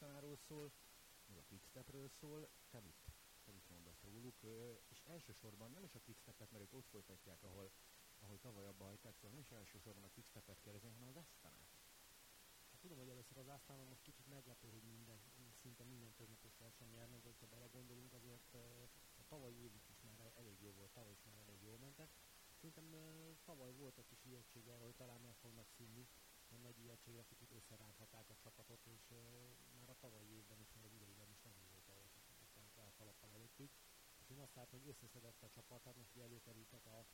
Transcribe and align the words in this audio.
Asztanáról 0.00 0.36
szól, 0.36 0.72
meg 1.26 1.36
a 1.38 1.42
Quickstepről 1.48 2.08
szól, 2.08 2.48
te 2.70 2.80
mit, 2.80 2.96
te 3.44 3.52
mit 3.52 3.68
mondasz 3.68 4.02
róluk, 4.02 4.42
és 4.88 5.00
elsősorban 5.04 5.70
nem 5.70 5.84
is 5.84 5.94
a 5.94 6.00
Quickstepet, 6.00 6.50
mert 6.50 6.64
ők 6.64 6.72
ott 6.74 6.86
folytatják, 6.86 7.42
ahol, 7.42 7.70
ahol 8.18 8.38
tavaly 8.38 8.66
abba 8.66 8.84
hagyták, 8.84 9.14
szóval 9.14 9.30
nem 9.30 9.40
is 9.40 9.50
elsősorban 9.50 10.04
a 10.04 10.10
Quickstepet 10.14 10.60
kérdezni, 10.60 10.88
hanem 10.88 11.08
az 11.08 11.16
Asztanát. 11.16 11.70
Hát 12.70 12.80
tudom, 12.80 12.98
hogy 12.98 13.08
először 13.08 13.38
az 13.38 13.48
Asztana 13.48 13.84
most 13.84 14.02
kicsit 14.02 14.26
meglepő, 14.26 14.68
hogy 14.68 14.82
minden, 14.82 15.20
szinte 15.62 15.84
minden 15.84 16.14
többnapos 16.14 16.56
verseny 16.56 16.90
nyernek, 16.90 17.22
de 17.22 17.30
ha 17.40 17.46
belegondolunk, 17.46 18.12
azért 18.12 18.54
a 19.16 19.26
tavalyi 19.26 19.56
évük 19.56 19.88
is 19.88 20.00
már 20.00 20.32
elég 20.36 20.60
jó 20.60 20.72
volt, 20.72 20.92
tavaly 20.92 21.12
is 21.12 21.22
már 21.22 21.36
elég 21.36 21.62
jól 21.62 21.78
mentek. 21.78 22.10
Szerintem 22.54 22.94
tavaly 23.44 23.72
volt 23.72 23.98
egy 23.98 24.06
kis 24.06 24.24
ijegység 24.24 24.68
hogy 24.68 24.94
talán 24.94 25.20
meg 25.20 25.34
fognak 25.34 25.68
színni, 25.68 26.08
a 26.52 26.56
nagy 26.56 26.78
ijegységre 26.78 27.24
kicsit 27.24 27.52
összeránthatták 27.52 28.28
a 28.30 28.36
csapatot, 28.36 28.86
és 28.86 29.14
már 29.78 29.90
a 29.90 29.98
tavalyi 30.00 30.30
évben 30.36 30.60
is, 30.60 30.72
már 30.72 30.84
az 30.84 30.92
idejében 30.92 31.30
is 31.30 31.40
nagyon 31.40 31.66
jó 31.72 31.80
teljesítettek 31.86 32.56
a 32.56 32.92
kalappal 32.96 33.30
előttük. 33.32 33.70
És 34.20 34.30
én 34.30 34.38
azt 34.38 34.54
látom, 34.54 34.80
hogy 34.80 34.88
összeszedett 34.88 35.42
a 35.42 35.50
csapat, 35.50 35.84
hát 35.84 35.96
most 35.96 36.16
előkerültek 36.16 36.86
a, 36.86 37.06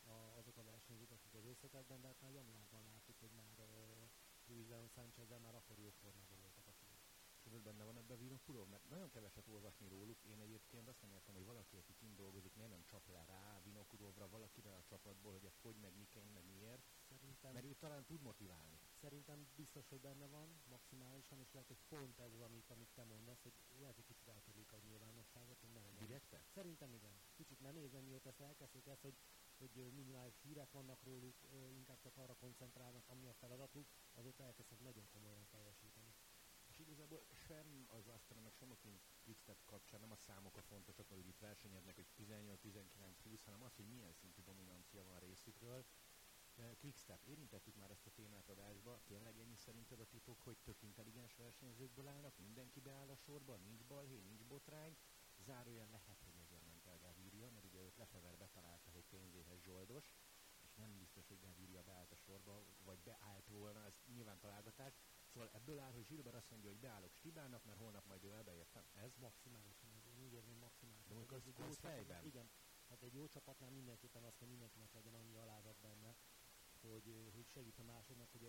a, 0.00 0.36
azok 0.38 0.56
a 0.56 0.64
versenyzők, 0.64 1.10
akik 1.10 1.34
az 1.34 1.44
összetetben, 1.44 2.00
de 2.00 2.06
hát 2.06 2.20
már 2.20 2.32
januárban 2.32 2.84
láttuk, 2.84 3.18
hogy 3.18 3.30
már 3.30 3.58
uh, 3.58 4.10
Luis 4.46 4.68
Leon 4.68 4.88
sanchez 4.88 5.28
már 5.28 5.54
akkor 5.54 5.78
jó 5.78 5.90
formában 5.90 6.40
voltak 6.40 6.66
a 6.66 6.72
fiúk. 6.72 7.04
És 7.44 7.60
benne 7.60 7.84
van 7.84 7.96
ebben 7.96 8.18
Vinokurov, 8.18 8.68
mert 8.68 8.88
nagyon 8.88 9.10
keveset 9.10 9.48
olvasni 9.48 9.88
róluk. 9.88 10.24
Én 10.24 10.40
egyébként 10.40 10.88
azt 10.88 11.00
nem 11.00 11.12
értem, 11.12 11.34
hogy 11.34 11.44
valaki, 11.44 11.76
aki 11.76 11.94
kint 11.94 12.16
dolgozik, 12.16 12.54
miért 12.54 12.70
nem 12.70 12.84
csap 12.84 13.08
le 13.08 13.24
rá 13.24 13.60
Vinokurovra 13.62 14.28
valakire 14.28 14.74
a 14.74 14.84
csapatból, 14.84 15.32
hogy 15.32 15.44
ez 15.44 15.58
hogy, 15.60 15.76
meg 15.76 15.96
miként, 15.96 16.32
meg 16.32 16.44
miért. 16.44 16.82
Szerintem, 17.20 17.52
mert 17.52 17.64
ő 17.64 17.74
talán 17.74 18.04
tud 18.04 18.20
motiválni. 18.20 18.78
Szerintem 19.00 19.46
biztos, 19.56 19.88
hogy 19.88 20.00
benne 20.00 20.26
van 20.26 20.62
maximálisan, 20.68 21.40
és 21.40 21.52
lehet, 21.52 21.68
hogy 21.68 21.80
pont 21.88 22.18
ez 22.18 22.32
az, 22.32 22.40
amit, 22.40 22.70
amit 22.70 22.88
te 22.94 23.04
mondasz, 23.04 23.42
hogy 23.42 23.52
lehet, 23.78 23.94
hogy 23.94 24.04
kicsit 24.04 24.28
elkerülik 24.28 24.72
a 24.72 24.78
nyilvánosságot, 24.78 25.60
hogy 25.60 25.70
ne 25.70 25.80
legyen. 25.80 26.06
Direkte? 26.06 26.42
Szerintem 26.54 26.92
igen. 26.92 27.20
Kicsit 27.34 27.60
nem 27.60 27.76
érzem, 27.76 28.04
mióta 28.04 28.28
ezt 28.28 28.40
elkezdték 28.40 28.86
ezt, 28.86 29.02
hogy 29.02 29.16
hogy 29.58 29.92
minimális 29.92 30.40
hírek 30.42 30.70
vannak 30.70 31.02
róluk, 31.02 31.36
inkább 31.74 31.98
csak 32.00 32.16
arra 32.16 32.34
koncentrálnak, 32.34 33.08
ami 33.08 33.26
a 33.26 33.34
feladatuk, 33.34 33.86
azóta 34.14 34.42
elkezdtek 34.44 34.80
nagyon 34.80 35.08
komolyan 35.08 35.46
teljesíteni. 35.50 36.14
És 36.68 36.78
igazából 36.78 37.24
sem 37.32 37.86
az 37.88 38.08
Astra, 38.08 38.40
meg 38.40 38.52
sem 38.54 38.70
a 38.70 38.76
Quickstep 39.24 39.64
kapcsán 39.64 40.00
nem 40.00 40.10
a 40.10 40.16
számok 40.16 40.56
a 40.56 40.62
fontosak, 40.62 41.08
hogy 41.08 41.26
itt 41.26 41.38
versenyeznek, 41.38 41.94
hogy 41.94 42.06
18, 42.14 42.60
19, 42.60 43.22
20, 43.22 43.44
hanem 43.44 43.62
az, 43.62 43.74
hogy 43.74 43.86
milyen 43.86 44.12
szintű 44.12 44.42
dominancia 44.42 45.04
van 45.04 45.18
részükről. 45.18 45.84
Quickstep, 46.80 47.24
érintettük 47.24 47.74
már 47.74 47.90
ezt 47.90 48.06
a 48.06 48.10
témát 48.10 48.48
adásba, 48.48 49.00
tényleg 49.04 49.38
ennyi 49.38 49.56
szerinted 49.56 50.00
a 50.00 50.06
titok, 50.06 50.40
hogy 50.42 50.58
tök 50.62 50.82
intelligens 50.82 51.36
versenyzőkből 51.36 52.08
állnak, 52.08 52.38
mindenki 52.38 52.80
beáll 52.80 53.08
a 53.08 53.16
sorba, 53.16 53.56
nincs 53.56 53.84
balhé, 53.84 54.18
nincs 54.18 54.44
botrány, 54.44 54.96
zárójel 55.38 55.90
lehet, 55.90 56.22
hogy 56.24 56.36
ezért 56.36 56.64
ment 56.64 56.86
el 56.86 56.98
Gaviria, 56.98 57.50
mert 57.50 57.64
ugye 57.64 57.80
őt 57.80 57.96
Lefever 57.96 58.36
betalálta, 58.36 58.90
hogy 58.90 59.04
pénzéhez 59.04 59.60
zsoldos, 59.60 60.16
és 60.64 60.74
nem 60.74 60.98
biztos, 60.98 61.28
hogy 61.28 61.38
Gaviria 61.38 61.82
beállt 61.82 62.12
a 62.12 62.16
sorba, 62.16 62.64
vagy 62.84 62.98
beállt 62.98 63.46
volna, 63.48 63.84
ez 63.84 63.94
nyilván 64.06 64.38
találgatás. 64.38 64.98
Szóval 65.26 65.50
ebből 65.52 65.78
áll, 65.78 65.92
hogy 65.92 66.06
Zsilber 66.06 66.34
azt 66.34 66.50
mondja, 66.50 66.70
hogy 66.70 66.78
beállok 66.78 67.14
Stibának, 67.14 67.64
mert 67.64 67.78
holnap 67.78 68.06
majd 68.06 68.24
ő 68.24 68.30
elbeértem. 68.30 68.84
Ez 68.92 69.16
maximálisan, 69.16 70.02
én 70.06 70.20
úgy 70.20 70.32
érzem 70.32 70.56
maximálisan. 70.56 71.26
De 71.26 71.34
az, 71.34 71.46
az, 71.46 71.64
az 71.68 71.78
fejben. 71.78 72.24
Igen, 72.24 72.50
hát 72.88 73.02
egy 73.02 73.14
jó 73.14 73.26
csapatnál 73.28 73.70
mindenképpen 73.70 74.24
azt 74.24 74.36
kell 74.36 74.48
mindenkinek 74.48 74.92
legyen 74.92 75.14
annyi 75.14 75.36
alázat 75.36 75.76
benne, 75.80 76.16
hogy, 76.88 77.30
hogy 77.34 77.46
segít 77.46 77.78
a 77.78 77.82
másodnak, 77.82 78.30
hogy 78.30 78.44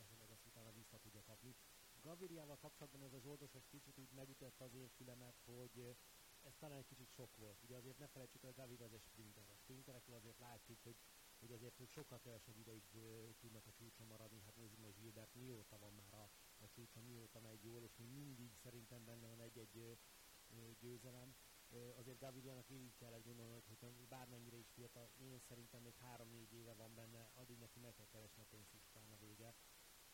esetleg 0.00 0.30
ezt 0.30 0.46
utána 0.46 0.72
vissza 0.72 0.98
tudja 0.98 1.22
kapni. 1.22 1.54
Gaviriával 2.02 2.58
kapcsolatban 2.58 3.02
ez 3.02 3.12
a 3.12 3.18
zsoldos, 3.18 3.54
ez 3.54 3.66
kicsit 3.66 3.98
úgy 3.98 4.10
megütette 4.10 4.64
az 4.64 4.74
érfülemet, 4.74 5.40
hogy 5.44 5.96
ez 6.42 6.56
talán 6.58 6.78
egy 6.78 6.86
kicsit 6.86 7.10
sok 7.10 7.36
volt. 7.36 7.62
Ugye 7.62 7.76
azért 7.76 7.98
ne 7.98 8.06
felejtsük, 8.06 8.40
hogy 8.40 8.54
David 8.54 8.80
az 8.80 8.92
egy 8.92 9.02
sprinter. 9.02 9.50
A 9.50 9.56
sprinterekről 9.56 10.16
azért 10.16 10.38
látjuk, 10.38 10.78
hogy, 10.82 10.96
hogy 11.38 11.52
azért 11.52 11.76
hogy 11.76 11.88
sokkal 11.88 12.20
kevesebb 12.20 12.58
ideig 12.58 12.82
tudnak 13.40 13.66
a 13.66 13.72
csúcson 13.72 14.06
maradni. 14.06 14.40
Hát 14.40 14.56
nézzük 14.56 14.78
meg 14.78 14.94
Gilbert, 14.94 15.34
mióta 15.34 15.78
van 15.78 15.92
már 15.92 16.14
a, 16.14 16.30
a 16.64 16.68
csúcson, 16.68 17.04
mióta 17.04 17.40
megy 17.40 17.62
jól, 17.62 17.82
és 17.82 17.96
még 17.96 18.08
mindig 18.08 18.54
szerintem 18.62 19.04
benne 19.04 19.26
van 19.26 19.40
egy-egy 19.40 19.98
győzelem. 20.78 21.34
Azért 21.96 22.18
Gavilianak 22.18 22.68
végig 22.68 22.94
kellett 22.94 23.22
gondolni, 23.22 23.62
hogy 23.68 24.08
bármennyire 24.08 24.56
is 24.56 24.70
fiatal, 24.70 25.10
én 25.16 25.38
szerintem 25.38 25.82
még 25.82 25.96
három-négy 25.96 26.52
éve 26.52 26.72
van 26.72 26.94
benne, 26.94 27.30
addig 27.34 27.58
neki 27.58 27.78
meg 27.80 27.94
kell 27.94 28.06
keresni 28.06 28.42
a 28.42 28.46
pénzt 28.50 28.74
a 28.94 29.16
vége. 29.18 29.54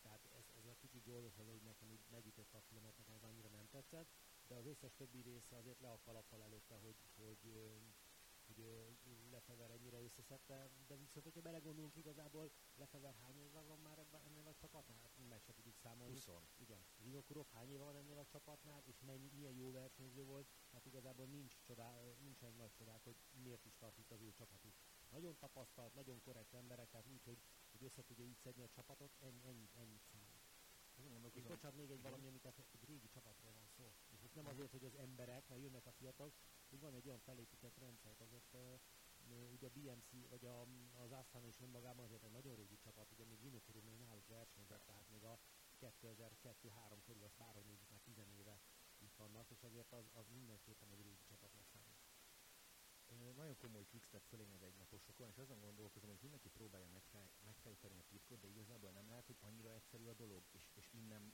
Tehát 0.00 0.26
ez, 0.38 0.44
ez 0.56 0.64
a 0.64 0.76
kicsit 0.80 1.02
gyors, 1.02 1.34
hogy 1.36 1.62
nekem 1.62 1.91
így 1.91 2.04
megütött 2.10 2.54
a 2.54 2.60
filmet, 2.60 2.96
nekem 2.96 3.14
ez 3.14 3.22
annyira 3.22 3.48
nem 3.48 3.69
tetszett 3.70 4.08
de 4.48 4.54
az 4.54 4.66
összes 4.66 4.94
többi 4.94 5.20
része 5.20 5.56
azért 5.56 5.80
le 5.80 5.91
a 5.91 6.00
kalappal 6.04 6.42
előtte, 6.42 6.76
hogy, 6.76 6.96
hogy, 7.16 7.52
hogy 9.04 9.19
Lefever 9.30 9.70
ennyire 9.70 10.00
összeszedte, 10.00 10.70
de 10.86 10.96
viszont, 10.96 11.24
hogyha 11.24 11.41
belegondolunk 11.41 11.96
igazából, 11.96 12.50
Lefever 12.74 13.14
hány 13.14 13.38
éve 13.38 13.60
van 13.60 13.78
már 13.78 13.98
ebben, 13.98 14.20
ennél 14.20 14.46
a 14.46 14.54
csapatnál? 14.54 14.98
Hát 15.02 15.12
meg 15.28 15.42
se 15.42 15.52
tudjuk 15.52 15.76
számolni. 15.76 16.12
20. 16.12 16.28
Igen. 16.56 16.86
Vinokurov 16.96 17.46
hány 17.48 17.70
éve 17.70 17.84
van 17.84 17.96
ennél 17.96 18.19
a 18.19 18.26
csapatnál, 18.26 18.82
és 18.84 19.00
mennyi, 19.00 19.28
milyen 19.28 19.52
jó 19.52 19.70
versenyző 19.70 20.24
volt, 20.24 20.48
hát 20.72 20.86
igazából 20.86 21.26
nincs 21.26 21.60
csodá, 21.62 22.00
nincsen 22.19 22.54
nagy 22.54 22.72
csodák, 22.72 23.02
hogy 23.04 23.16
miért 23.42 23.64
is 23.64 23.76
tart 23.76 23.98
itt 23.98 24.10
az 24.10 24.20
ő 24.20 24.32
csapatuk. 24.32 24.75
Nagyon 25.10 25.36
tapasztalt, 25.38 25.94
nagyon 25.94 26.20
korrekt 26.20 26.54
emberek, 26.54 26.88
tehát 26.90 27.06
úgy, 27.06 27.25
hogy, 27.25 27.38
hogy 27.70 27.82
össze 27.82 28.02
tudja 28.02 28.25
így 28.25 28.38
szedni 28.38 28.62
a 28.62 28.69
csapatot, 28.69 29.16
ennyi, 29.19 29.40
ennyi, 29.44 29.70
ennyit 29.75 30.04
számít. 30.04 30.48
És 31.32 31.44
bocsánat, 31.44 31.76
még 31.76 31.90
egy 31.90 32.02
valami, 32.02 32.26
amit 32.26 32.44
egy 32.44 32.84
régi 32.86 33.08
csapatról 33.08 33.52
van 33.52 33.69
szó. 33.76 33.94
És 34.08 34.20
most 34.20 34.34
nem 34.34 34.46
azért, 34.46 34.70
hogy 34.70 34.84
az 34.84 34.94
emberek, 34.94 35.48
mert 35.48 35.60
jönnek 35.60 35.86
a 35.86 35.92
fiatalok, 35.92 36.34
hogy 36.69 36.81
van 36.81 36.95
egy 36.95 37.06
olyan 37.06 37.21
felépített 37.21 37.79
rendszer, 37.79 38.17
uh, 38.53 38.81
ugye 39.51 39.67
a 39.67 39.71
BMC, 39.71 40.29
vagy 40.29 40.45
a, 40.45 40.67
az 40.93 41.12
Aston 41.12 41.47
is 41.47 41.61
önmagában 41.61 42.05
azért 42.05 42.23
egy 42.23 42.31
nagyon 42.31 42.55
régi 42.55 42.77
csapat, 42.77 43.11
ugye 43.11 43.25
még 43.25 43.41
Vinokurov 43.41 43.83
még 43.83 43.99
náluk 43.99 44.27
versenyzett, 44.27 44.84
tehát 44.84 45.09
még 45.09 45.25
a 45.25 45.39
2002-3 45.81 46.99
körül, 47.05 47.23
azt 47.25 47.37
bárhogy 47.37 47.65
nézzük, 47.67 47.89
már 47.89 48.01
10 48.01 48.19
éve 48.39 48.61
itt 48.99 49.15
vannak, 49.15 49.51
és 49.51 49.62
azért 49.62 49.93
az, 49.93 50.11
az 50.12 50.29
mindenképpen 50.29 50.91
egy 50.91 51.03
régi 51.03 51.23
csapatnak 51.25 51.67
számít 51.67 51.99
nagyon 53.39 53.56
komoly 53.56 53.87
quickstep 53.91 54.23
fölényed 54.29 54.62
egynaposokon, 54.62 55.29
és 55.29 55.39
azon 55.39 55.61
gondolkozom, 55.61 56.09
hogy 56.09 56.19
mindenki 56.21 56.49
próbálja 56.49 56.89
megfej, 56.89 57.31
megfejteni 57.45 57.99
a 57.99 58.05
titkot, 58.09 58.41
de 58.41 58.49
igazából 58.49 58.91
nem 58.91 59.09
lehet, 59.09 59.27
hogy 59.27 59.37
annyira 59.41 59.73
egyszerű 59.75 60.06
a 60.06 60.15
dolog, 60.15 60.43
és, 60.50 60.71
és 60.75 60.89
innen 60.93 61.33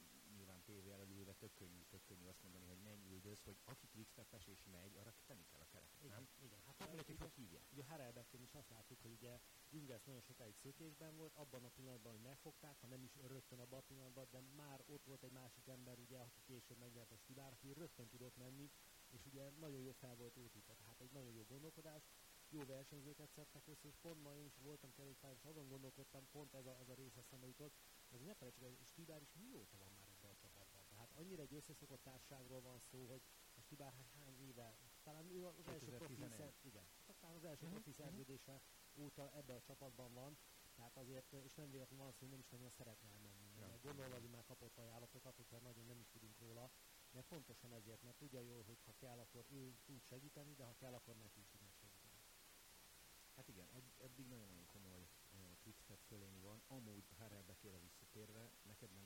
tévé 0.64 0.90
előve 0.90 1.32
tök 1.32 1.54
könnyű, 1.54 1.82
tök 1.88 2.04
könnyű 2.04 2.26
azt 2.26 2.42
mondani, 2.42 2.66
hogy 2.66 2.78
menj 2.78 3.04
üldöz, 3.08 3.42
hogy 3.42 3.58
aki 3.64 3.86
quickstepes 3.86 4.46
és 4.46 4.64
megy, 4.72 4.96
arra 4.96 5.14
tenni 5.26 5.44
kell 5.50 5.60
a 5.60 5.66
kereket, 5.70 6.02
igen, 6.02 6.10
nem? 6.10 6.28
Igen, 6.38 6.60
hát 6.66 6.76
hát 6.78 6.88
mindenki 6.88 7.14
hogy 7.18 7.32
hívják. 7.34 7.66
Ugye 7.72 7.82
a 7.82 7.86
Harelbeckén 7.86 8.42
is 8.42 8.54
azt 8.54 8.70
láttuk, 8.70 9.00
hogy 9.00 9.12
ugye 9.12 9.40
Jungels 9.70 10.04
nagyon 10.04 10.20
sokáig 10.20 10.56
szökésben 10.56 11.16
volt, 11.16 11.34
abban 11.34 11.64
a 11.64 11.68
pillanatban, 11.68 12.12
hogy 12.12 12.20
megfogták, 12.20 12.80
ha 12.80 12.86
nem 12.86 13.02
is 13.02 13.16
rögtön 13.16 13.58
abban 13.58 13.78
a 13.78 13.82
pillanatban, 13.82 14.26
de 14.30 14.40
már 14.40 14.82
ott 14.86 15.04
volt 15.04 15.22
egy 15.22 15.32
másik 15.32 15.66
ember, 15.66 15.98
ugye, 15.98 16.18
aki 16.18 16.40
később 16.42 16.78
megnyert 16.78 17.12
a 17.12 17.16
Stibár, 17.16 17.52
aki 17.52 17.72
rögtön 17.72 18.08
tudott 18.08 18.36
menni, 18.36 18.70
és 19.10 19.26
ugye 19.26 19.50
nagyon 19.50 19.80
jó 19.80 19.92
fel 19.92 20.14
volt 20.14 20.36
építve, 20.36 20.74
tehát 20.74 21.00
egy 21.00 21.10
nagyon 21.10 21.32
jó 21.32 21.44
gondolkodás, 21.44 22.02
jó 22.48 22.64
versenyzőket 22.64 23.30
szedtek 23.30 23.66
össze, 23.66 23.88
és 23.88 23.96
pont 24.00 24.22
ma 24.22 24.36
én 24.36 24.44
is 24.44 24.56
voltam 24.56 24.92
kerékpályán, 24.92 25.36
és 25.36 25.44
azon 25.44 25.68
gondolkodtam, 25.68 26.28
pont 26.30 26.54
ez 26.54 26.66
a, 26.66 26.78
az 26.78 26.88
a 26.88 26.94
rész 26.94 27.16
eszembe 27.16 27.46
jutott, 27.46 27.74
hogy 28.08 28.20
ne 28.20 28.34
felejtsük, 28.34 28.62
hogy 28.62 28.78
Stibár 28.84 29.22
is 29.22 29.32
mióta 29.32 29.76
van 29.76 29.92
már 29.92 30.08
ebben 30.08 30.30
a 30.30 30.36
csapatban. 30.36 30.84
Tehát 30.88 31.03
annyira 31.14 31.42
egy 31.42 31.54
összeszokott 31.54 32.02
társaságról 32.02 32.60
van 32.60 32.78
szó, 32.78 33.06
hogy 33.06 33.22
a 33.54 33.60
Stibár 33.60 33.92
hát 33.92 34.10
hány 34.18 34.38
éve, 34.40 34.78
talán 35.02 35.30
ő 35.30 35.46
az 35.46 35.66
első 35.66 35.96
profi, 35.96 36.12
igen, 36.62 36.86
talán 37.20 37.36
az 37.36 37.44
első 37.44 37.64
uh-huh. 37.64 37.80
profi 37.80 37.92
szerződése 37.92 38.60
óta 38.94 39.30
ebben 39.32 39.56
a 39.56 39.60
csapatban 39.60 40.12
van, 40.12 40.38
tehát 40.74 40.96
azért, 40.96 41.32
és 41.32 41.54
nem 41.54 41.70
véletlenül 41.70 42.04
van 42.04 42.12
szó, 42.12 42.18
hogy 42.20 42.28
nem 42.28 42.38
is 42.38 42.48
nagyon 42.48 42.70
szeretne 42.70 43.08
elmenni. 43.08 43.52
Ja. 43.56 43.78
Gondolva, 43.82 44.14
hogy 44.14 44.30
már 44.30 44.44
kapott 44.44 44.78
ajánlatokat, 44.78 45.36
hogyha 45.36 45.58
nagyon 45.58 45.84
nem 45.84 45.98
is 45.98 46.08
tudunk 46.08 46.38
róla, 46.38 46.70
de 47.10 47.22
pontosan 47.22 47.72
ezért, 47.72 48.02
mert 48.02 48.16
tudja 48.16 48.40
jól, 48.40 48.62
hogy 48.62 48.80
ha 48.84 48.94
kell, 48.98 49.18
akkor 49.18 49.44
ő 49.48 49.76
tud 49.84 50.04
segíteni, 50.04 50.54
de 50.54 50.64
ha 50.64 50.74
kell, 50.74 50.94
akkor 50.94 51.16
neki 51.16 51.40
is 51.40 51.48
tudnak 51.48 51.74
segíteni. 51.74 52.22
Hát 53.36 53.48
igen, 53.48 53.68
ed- 53.68 54.00
eddig 54.00 54.26
nagyon-nagyon 54.26 54.66
komoly 54.66 55.08
uh, 55.32 55.38
quickstep 55.62 56.00
fölény 56.06 56.40
van. 56.40 56.62
Amúgy 56.66 57.08
Harelbekére 57.18 57.78
visszatérve, 57.78 58.50
neked 58.62 58.92
nem 58.92 59.03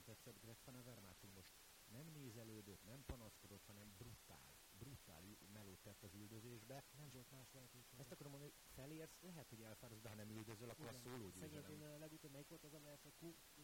sőt 2.78 2.84
nem 2.84 3.04
panaszkodott, 3.06 3.64
hanem 3.66 3.94
brutál, 3.96 4.54
brutál 4.78 5.24
melót 5.52 5.80
tett 5.80 6.02
az 6.02 6.14
üldözésbe. 6.14 6.84
Nem 6.96 7.08
volt 7.10 7.30
más 7.30 7.52
lehetőség. 7.52 7.98
Ezt 7.98 8.12
akarom 8.12 8.32
mondani, 8.32 8.52
hogy 8.52 8.72
felérsz, 8.74 9.18
lehet, 9.20 9.48
hogy 9.48 9.62
elfáradsz, 9.62 10.00
de 10.00 10.08
ha 10.08 10.14
nem 10.14 10.30
üldözöl, 10.30 10.70
akkor 10.70 10.84
Igen. 10.84 10.94
a 10.94 10.98
szóló 10.98 11.30
Szegényként 11.30 11.98
legutóbb 11.98 12.30
melyik 12.30 12.48
volt 12.48 12.64
az 12.64 12.72
a 12.72 12.80
verseny, 12.80 13.14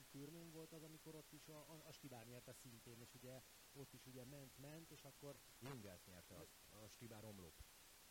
Kürmén 0.08 0.50
volt 0.50 0.72
az, 0.72 0.82
amikor 0.82 1.14
ott 1.14 1.32
is 1.32 1.48
a, 1.48 1.58
a, 1.58 1.82
a 1.86 1.92
Stibár 1.92 2.26
nyerte 2.26 2.52
szintén, 2.52 3.00
és 3.00 3.14
ugye 3.14 3.42
ott 3.72 3.92
is 3.92 4.06
ugye 4.06 4.24
ment, 4.24 4.58
ment, 4.58 4.90
és 4.90 5.04
akkor... 5.04 5.38
Jungelt 5.58 6.04
nyerte 6.04 6.36
az, 6.36 6.48
a 6.68 6.88
Stibár 6.88 7.24
omlop. 7.24 7.62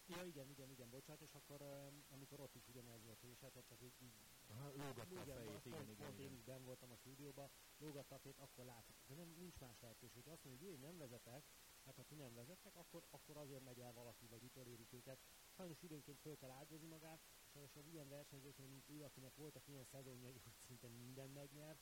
Ja, 0.06 0.24
igen, 0.24 0.50
igen, 0.50 0.70
igen, 0.70 0.90
bocsánat, 0.90 1.22
és 1.22 1.34
akkor 1.34 1.62
amikor 2.10 2.40
ott 2.40 2.56
is 2.56 2.68
ugyanez 2.68 3.04
volt, 3.04 3.24
és 3.24 3.40
hát 3.40 3.64
csak 3.68 3.82
így, 3.82 3.94
így 4.00 4.14
Aha, 4.48 4.72
lógatta 4.72 5.20
a 5.20 5.26
fejét, 5.26 5.66
igen, 5.66 5.78
pont, 5.78 5.90
igen, 5.90 5.96
pont 5.96 6.20
igen. 6.20 6.32
én 6.32 6.34
is 6.34 6.44
ben 6.44 6.64
voltam 6.64 6.92
a 6.92 6.96
stúdióban, 6.96 7.50
lógatta 7.78 8.16
a 8.16 8.20
fejét, 8.20 8.40
akkor 8.40 8.66
látok. 8.66 8.96
De 9.06 9.16
nem, 9.16 9.34
nincs 9.38 9.60
más 9.60 9.80
lehetőség. 9.80 10.28
Azt 10.28 10.44
mondja, 10.44 10.68
hogy 10.68 10.76
én 10.76 10.80
nem 10.80 10.98
vezetek, 10.98 11.44
hát 11.86 11.96
ha 11.96 12.04
ti 12.04 12.16
nem 12.16 12.34
vezettek, 12.34 12.76
akkor, 12.76 13.04
akkor 13.10 13.38
azért 13.38 13.64
megy 13.64 13.80
el 13.80 13.94
valaki, 13.94 14.28
vagy 14.28 14.44
utolérik 14.44 14.94
őket. 14.94 15.20
Sajnos 15.50 15.82
időnként 15.82 16.20
föl 16.20 16.38
kell 16.38 16.52
áldozni 16.52 16.88
magát, 16.88 17.20
sajnos 17.46 17.76
az 17.76 17.88
ilyen 17.88 18.10
versenyzőknél, 18.10 18.68
mint 18.68 18.90
ő, 18.90 19.04
akinek 19.04 19.36
voltak 19.36 19.68
ilyen 19.68 19.86
szezonjai, 19.86 20.32
hogy 20.32 20.54
szinte 20.68 20.88
minden 20.88 21.30
megnyer, 21.30 21.78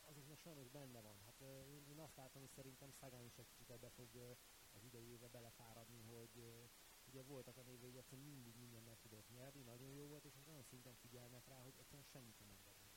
azoknak 0.00 0.38
sajnos 0.38 0.68
benne 0.68 1.00
van. 1.00 1.18
Hát 1.24 1.40
én, 1.40 1.86
én 1.88 2.00
azt 2.00 2.16
látom, 2.16 2.42
hogy 2.42 2.50
szerintem 2.50 2.90
Szagán 2.90 3.24
is 3.24 3.38
egy 3.38 3.46
kicsit 3.46 3.70
ebbe 3.70 3.88
fog 3.90 4.36
az 4.72 4.84
idejébe 4.84 5.28
belefáradni, 5.28 6.00
hogy 6.00 6.68
ugye 7.14 7.22
voltak 7.22 7.56
a 7.56 7.62
hogy 7.62 7.96
egyszerűen 7.96 8.28
mindig 8.28 8.56
minden 8.56 8.82
meg 8.82 8.98
tudott 8.98 9.28
nyerni, 9.28 9.62
nagyon 9.62 9.90
jó 9.90 10.06
volt, 10.06 10.24
és 10.24 10.34
nagyon 10.44 10.62
szinten 10.62 10.94
figyelnek 10.94 11.46
rá, 11.46 11.62
hogy 11.62 11.74
egyszerűen 11.76 12.02
semmit 12.02 12.38
nem 12.38 12.50
engednek 12.50 12.92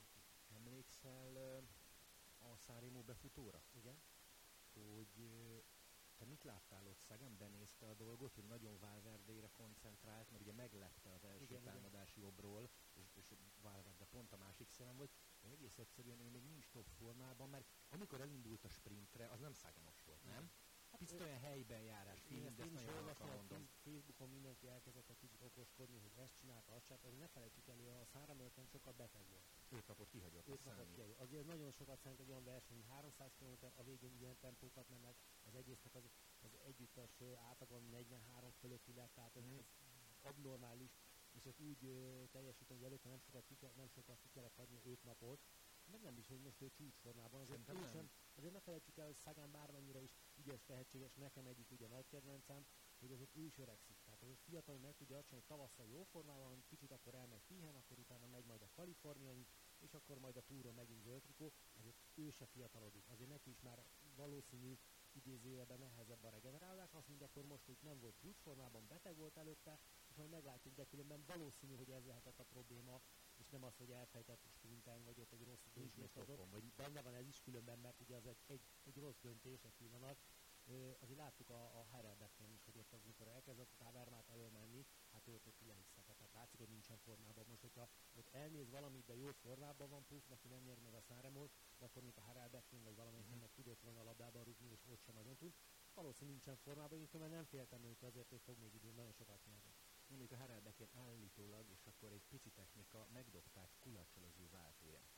Emlékszel 0.48 1.64
a 2.38 2.58
Szárémó 2.58 3.02
befutóra? 3.02 3.64
Igen. 3.72 4.02
Hogy 4.74 5.30
te 6.16 6.26
mit 6.26 6.44
láttál 6.44 6.88
ott 6.88 7.00
Szegen? 7.00 7.38
Benézte 7.38 7.88
a 7.88 7.94
dolgot, 7.94 8.34
hogy 8.34 8.46
nagyon 8.46 8.80
Valverdére 8.80 9.48
koncentrált, 9.48 10.30
mert 10.30 10.44
ugye 10.44 10.54
meglepte 10.54 11.12
az 11.12 11.24
első 11.24 11.44
igen, 11.44 11.64
támadás 11.64 12.16
igen. 12.16 12.24
jobbról, 12.24 12.70
és, 12.94 13.16
és 13.16 13.34
Valverde 13.62 14.06
pont 14.06 14.34
a 14.34 14.38
másik 14.38 14.70
szélem 14.70 14.96
volt, 14.96 15.12
de 15.40 15.50
egész 15.50 15.78
egyszerűen 15.78 16.20
ő 16.20 16.30
még 16.30 16.44
nincs 16.44 16.70
top 16.70 16.88
formában, 16.90 17.50
mert 17.50 17.68
amikor 17.90 18.22
elindult 18.22 18.64
a 18.64 18.70
sprintre, 18.70 19.28
az 19.30 19.40
nem 19.40 19.54
Szaganos 19.54 20.02
volt, 20.02 20.24
nem? 20.24 20.34
Igen 20.34 20.52
picit 20.98 21.22
olyan 21.22 21.40
helyben 21.40 21.82
járás 21.82 22.22
film, 22.28 22.46
ezt 22.46 22.58
nagyon 22.58 23.04
halkan 23.04 23.28
mondom. 23.28 23.70
Facebookon 23.84 24.30
mindenki 24.30 24.68
elkezdett 24.68 25.10
egy 25.10 25.18
kicsit 25.18 25.42
okoskodni, 25.42 25.98
hogy 25.98 26.12
ezt 26.16 26.38
csinálta, 26.38 26.72
azt 26.74 26.86
csinálta, 26.86 27.10
ne 27.10 27.28
felejtsük 27.28 27.68
elő, 27.68 27.88
a 27.88 28.06
Szára 28.06 28.34
Mölten 28.34 28.66
sokkal 28.66 28.94
beteg 28.94 29.26
volt. 29.30 29.46
Öt 29.70 29.88
napot 29.88 30.10
kihagyott 30.10 30.48
Öt 30.48 30.64
napot 30.64 30.92
kihagyott. 30.94 31.20
Azért 31.20 31.46
nagyon 31.46 31.72
sokat 31.72 32.00
számít 32.00 32.20
egy 32.20 32.30
olyan 32.30 32.44
verseny, 32.44 32.84
300 32.88 33.34
km, 33.40 33.66
a 33.76 33.84
végén 33.84 34.16
ilyen 34.20 34.38
tempókat 34.40 34.90
mennek, 34.90 35.16
az 35.44 35.56
egésznek 35.56 35.96
az, 35.96 36.10
az 36.42 36.58
együttes 36.66 37.22
átlagon 37.50 37.84
43 37.90 38.52
fölötti 38.52 38.94
lett, 38.94 39.14
tehát 39.14 39.36
ez, 39.36 39.46
mm. 39.46 39.58
ez 39.58 39.66
abnormális, 40.22 40.92
és 41.32 41.46
ezt 41.46 41.60
úgy 41.60 41.86
ö, 41.86 42.24
teljesíteni, 42.32 42.80
hogy 42.80 42.90
előtte 42.90 43.10
nem 43.10 43.20
sokat, 43.20 43.46
ki, 43.46 43.58
nem 43.76 43.88
sokat 43.88 44.20
ki 44.22 44.30
kellett 44.30 44.56
hagyni 44.56 44.82
5 44.84 45.04
napot, 45.04 45.40
meg 45.92 46.02
nem 46.02 46.18
is, 46.18 46.28
hogy 46.28 46.40
most 46.40 46.62
ő 46.62 46.70
csúcsformában. 46.70 47.42
Azért, 47.42 47.70
ő 47.70 47.88
sem, 47.92 48.10
azért 48.36 48.54
ne 48.54 48.60
felejtsük 48.60 48.98
el, 48.98 49.06
hogy 49.06 49.18
Szagán 49.18 49.52
bármennyire 49.52 50.02
is 50.02 50.12
ügyes, 50.38 50.64
tehetséges, 50.64 51.14
nekem 51.14 51.46
egyik 51.46 51.72
ugye 51.72 51.88
nagy 51.88 52.08
kedvencem, 52.08 52.66
hogy 53.00 53.12
azért 53.12 53.36
ő 53.36 53.46
is 53.46 53.58
öregszik. 53.58 53.98
Tehát 54.04 54.22
az 54.22 54.40
fiatal, 54.46 54.74
hogy 54.74 54.84
meg 54.84 54.96
tudja 54.96 55.18
adni, 55.18 55.34
hogy 55.34 55.46
tavasszal 55.46 55.88
jó 55.88 56.04
formában, 56.04 56.64
kicsit 56.68 56.92
akkor 56.92 57.16
elmegy 57.16 57.44
pihen, 57.48 57.76
akkor 57.76 58.00
utána 58.00 58.28
megy 58.28 58.46
majd 58.46 58.62
a 58.62 58.70
kaliforniai, 58.76 59.48
és 59.80 59.94
akkor 59.94 60.20
majd 60.20 60.38
a 60.38 60.42
túron 60.42 60.74
megint 60.74 61.02
zöldtrikó, 61.02 61.54
azért 61.74 61.98
ő 62.14 62.30
se 62.30 62.46
fiatalodik. 62.46 63.08
Azért 63.08 63.30
neki 63.30 63.50
is 63.50 63.62
már 63.62 63.84
valószínű 64.16 64.78
idézőjelben 65.12 65.80
nehezebb 65.80 66.24
a 66.24 66.30
regenerálás, 66.30 66.94
azt 66.94 67.08
mondja, 67.08 67.26
akkor 67.26 67.46
most 67.46 67.66
hogy 67.66 67.78
nem 67.82 68.00
volt 68.00 68.18
csúcsformában, 68.18 68.88
beteg 68.88 69.16
volt 69.16 69.38
előtte, 69.38 69.80
és 70.10 70.16
majd 70.16 70.30
meglátjuk, 70.30 70.76
de 70.76 70.86
különben 70.86 71.24
valószínű, 71.26 71.76
hogy 71.76 71.90
ez 71.90 72.06
lehetett 72.06 72.40
a 72.40 72.44
probléma, 72.44 73.02
és 73.36 73.50
nem 73.50 73.64
az, 73.64 73.78
hogy 73.78 73.92
elfejtett 73.92 74.48
sprinten, 74.50 75.04
vagy 75.04 75.20
ott 75.20 75.32
egy 75.32 75.44
rossz 75.44 75.66
hozott, 76.14 76.50
vagy 76.50 76.64
benne 76.76 77.02
van 77.02 77.14
ez 77.14 77.28
is 77.28 77.42
különben, 77.42 77.80
mert 77.80 78.02
ugye 78.02 78.16
az 78.16 78.26
egy, 78.26 78.62
egy, 78.98 79.04
rossz 79.04 79.20
döntés, 79.22 79.64
egy 79.64 79.76
pillanat. 79.78 80.18
Azért 81.00 81.18
láttuk 81.18 81.50
a, 81.50 81.80
a 81.80 81.86
Herelbeknél 81.92 82.50
is, 82.50 82.64
hogy 82.66 82.78
ott 82.78 82.94
az, 82.94 83.04
amikor 83.04 83.28
elkezdett 83.28 83.72
a 83.72 83.84
Tavermát 83.84 84.30
elölmenni, 84.30 84.86
hát 85.12 85.28
ő 85.28 85.34
ott, 85.34 85.48
ott 85.48 85.60
le 85.60 85.78
is 85.80 85.88
szakadt, 85.88 86.18
tehát 86.18 86.34
látszik, 86.34 86.60
hogy 86.60 86.70
nincsen 86.70 86.98
formában. 86.98 87.46
Most, 87.48 87.62
hogyha 87.62 87.90
ott 88.14 88.30
elnéz 88.30 88.70
valamit, 88.70 89.06
de 89.06 89.16
jó 89.16 89.32
formában 89.32 89.90
van, 89.90 90.06
plusz 90.06 90.26
neki 90.26 90.48
nem 90.48 90.64
nyer 90.64 90.80
meg 90.80 90.94
a 90.94 91.02
Száremot, 91.02 91.52
akkor 91.78 92.02
mint 92.02 92.18
a 92.18 92.22
Herelbeknél, 92.22 92.84
vagy 92.84 92.96
valamelyik 92.96 93.28
mm. 93.36 93.44
tudott 93.54 93.82
volna 93.82 94.00
a 94.00 94.04
labdában 94.04 94.44
rúgni, 94.44 94.70
és 94.70 94.86
ott 94.86 95.02
sem 95.02 95.16
nagyon 95.16 95.38
tud. 95.38 95.54
Valószínűleg 95.94 96.36
nincsen 96.36 96.58
formában, 96.64 97.00
én 97.00 97.30
nem 97.30 97.46
féltem 97.46 97.84
őt 97.84 98.04
azért, 98.04 98.30
hogy 98.30 98.42
fog 98.42 98.58
még 98.60 98.74
idő 98.74 98.92
nagyon 98.92 99.12
sokat 99.12 99.46
nyerni 99.46 99.76
mondjuk 100.08 100.32
a 100.32 100.38
Haraldekén 100.38 100.90
állítólag, 100.92 101.70
és 101.70 101.86
akkor 101.86 102.12
egy 102.12 102.26
pici 102.30 102.50
technika, 102.50 103.08
megdobták 103.14 103.70
kulacsal 103.80 104.24
az 104.24 104.40
ő 104.40 104.50
váltóját. 104.50 105.17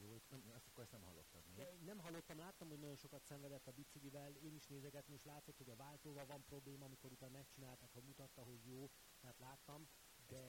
Jó, 0.00 0.20
nem, 0.28 0.42
azt 0.54 0.66
akkor 0.66 0.82
ezt 0.82 0.92
nem 0.92 1.02
hallottad? 1.02 1.44
De 1.54 1.76
nem 1.84 1.98
hallottam, 1.98 2.38
láttam, 2.38 2.68
hogy 2.68 2.78
nagyon 2.78 2.96
sokat 2.96 3.24
szenvedett 3.24 3.66
a 3.66 3.72
biciklivel, 3.72 4.34
én 4.34 4.54
is 4.54 4.66
nézegettem, 4.66 5.14
és 5.14 5.24
látszott, 5.24 5.56
hogy 5.56 5.70
a 5.70 5.76
váltóval 5.76 6.26
van 6.26 6.44
probléma, 6.44 6.84
amikor 6.84 7.12
utána 7.12 7.32
megcsinálták, 7.32 7.92
ha 7.92 8.00
mutatta, 8.00 8.42
hogy 8.42 8.64
jó, 8.64 8.90
tehát 9.20 9.38
láttam, 9.38 9.88
de, 10.30 10.44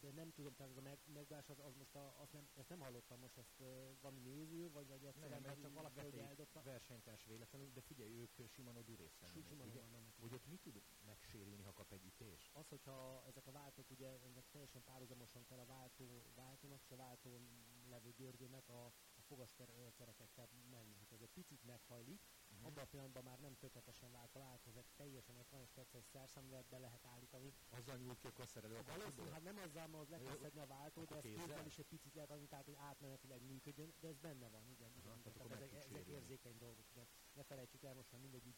de 0.00 0.10
nem 0.10 0.32
tudom, 0.32 0.54
tehát 0.54 0.72
ez 0.72 0.78
a 0.78 0.80
meg, 0.80 0.98
megbás, 1.04 1.48
az, 1.48 1.58
az 1.58 1.74
most 1.74 1.94
a, 1.94 2.20
azt 2.20 2.32
nem, 2.32 2.48
ezt 2.54 2.68
nem 2.68 2.80
hallottam 2.80 3.18
most, 3.18 3.36
ezt 3.36 3.60
uh, 3.60 3.66
valami 4.00 4.20
néző, 4.20 4.70
vagy, 4.70 4.86
vagy 4.88 5.04
egyszerűen 5.04 5.42
nem, 5.42 5.60
csak 5.60 5.72
valaki, 5.72 6.00
hogy 6.00 6.18
eldobta. 6.18 6.62
Versenytárs 6.62 7.24
véletlenül, 7.24 7.70
de 7.72 7.80
figyelj, 7.80 8.10
ők 8.10 8.48
Shimano 8.48 8.82
Durészen 8.82 9.30
ugye, 9.60 9.82
hogy 10.20 10.32
ott 10.32 10.46
mi 10.46 10.56
tud 10.56 10.82
megsérülni, 11.04 11.62
ha 11.62 11.72
kap 11.72 11.92
egy 11.92 12.04
ütést? 12.04 12.50
Az, 12.54 12.68
hogyha 12.68 13.24
ezek 13.26 13.46
a 13.46 13.50
váltók, 13.50 13.90
ugye 13.90 14.20
ennek 14.20 14.48
teljesen 14.50 14.82
párhuzamosan 14.82 15.44
kell 15.44 15.58
a 15.58 15.64
váltó, 15.64 16.24
váltónak, 16.34 16.82
és 16.82 16.90
a 16.90 16.96
váltón 16.96 17.48
levő 17.88 18.12
gördőnek 18.16 18.68
a, 18.68 18.84
a 19.14 19.22
fogaskerekekkel 19.22 20.48
menni. 20.70 20.94
Hát 20.94 21.12
ez 21.12 21.20
egy 21.20 21.30
picit 21.32 21.62
meghajlik, 21.62 22.20
uh-huh. 22.48 22.66
abban 22.66 22.84
a 22.84 22.86
pillanatban 22.86 23.24
már 23.24 23.38
nem 23.38 23.56
tökéletesen 23.56 24.10
vált 24.10 24.34
a 24.34 24.38
váltó, 24.38 24.70
ez 24.76 24.90
teljesen 24.96 25.36
egy 25.36 25.46
nagyon 25.50 25.66
speciális 25.66 26.06
szerszemület 26.06 26.66
be 26.68 26.78
lehet 26.78 27.06
állítani. 27.06 27.54
Azzal 27.70 27.96
nyúlt 27.96 28.18
ki 28.18 28.26
a 28.26 28.32
kasszerelő 28.32 28.76
a 28.76 28.82
Valószínűleg, 28.82 29.32
hát 29.32 29.42
nem 29.42 29.58
azzal, 29.58 29.86
mert 29.86 30.02
az 30.02 30.08
le 30.08 30.18
kell 30.18 30.36
szedni 30.36 30.60
a 30.60 30.66
váltót, 30.66 31.08
de 31.08 31.54
ezt 31.54 31.66
is 31.66 31.78
egy 31.78 31.86
picit 31.86 32.14
lehet 32.14 32.30
adni, 32.30 32.46
tehát 32.46 32.64
hogy 32.64 32.74
átmenetileg 32.74 33.42
működjön, 33.42 33.94
de 34.00 34.08
ez 34.08 34.18
benne 34.18 34.48
van, 34.48 34.68
igen. 34.68 34.92
Igen, 34.96 35.22
tehát 35.22 35.38
tehát 35.38 35.62
ezek, 35.62 35.84
ezek 35.84 36.06
érzékeny 36.06 36.56
dolgok, 36.56 36.90
igen. 36.90 37.06
Ne 37.32 37.42
felejtsük 37.42 37.82
el, 37.82 37.94
most 37.94 38.10
már 38.10 38.20
mindegyik 38.20 38.56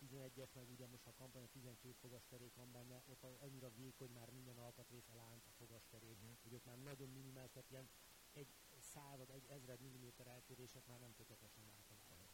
11-es, 0.00 0.52
meg 0.52 0.68
ugye 0.68 0.86
most 0.86 1.06
a 1.06 1.12
kampány 1.12 1.48
12 1.48 1.94
fogaskerék 2.00 2.54
van 2.54 2.70
benne, 2.72 3.02
ott 3.06 3.24
annyira 3.24 3.70
vékony 3.70 4.10
már 4.10 4.30
minden 4.30 4.58
alkatrész 4.58 5.08
a 5.08 5.14
lánc, 5.14 5.46
a 5.46 5.50
fogaskerék, 5.56 6.16
uh-huh. 6.16 6.36
hogy 6.42 6.54
ott 6.54 6.64
már 6.64 6.78
nagyon 6.78 7.08
minimális, 7.08 7.50
tehát 7.50 7.70
ilyen 7.70 7.88
egy 8.32 8.48
század, 8.78 9.30
egy 9.30 9.46
ezred 9.48 9.80
milliméter 9.80 10.26
eltérések 10.26 10.86
már 10.86 11.00
nem 11.00 11.14
tökéletesen 11.14 11.64
láthatóak. 11.66 12.30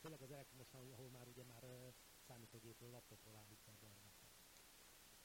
Főleg 0.00 0.22
az 0.22 0.30
elektromosnál, 0.30 0.90
ahol 0.92 1.08
már 1.10 1.28
ugye 1.28 1.44
már 1.44 1.64
uh, 1.64 1.94
számítógépről, 2.18 2.90
laptopról 2.90 3.36
állítják 3.36 3.78
be 3.78 3.88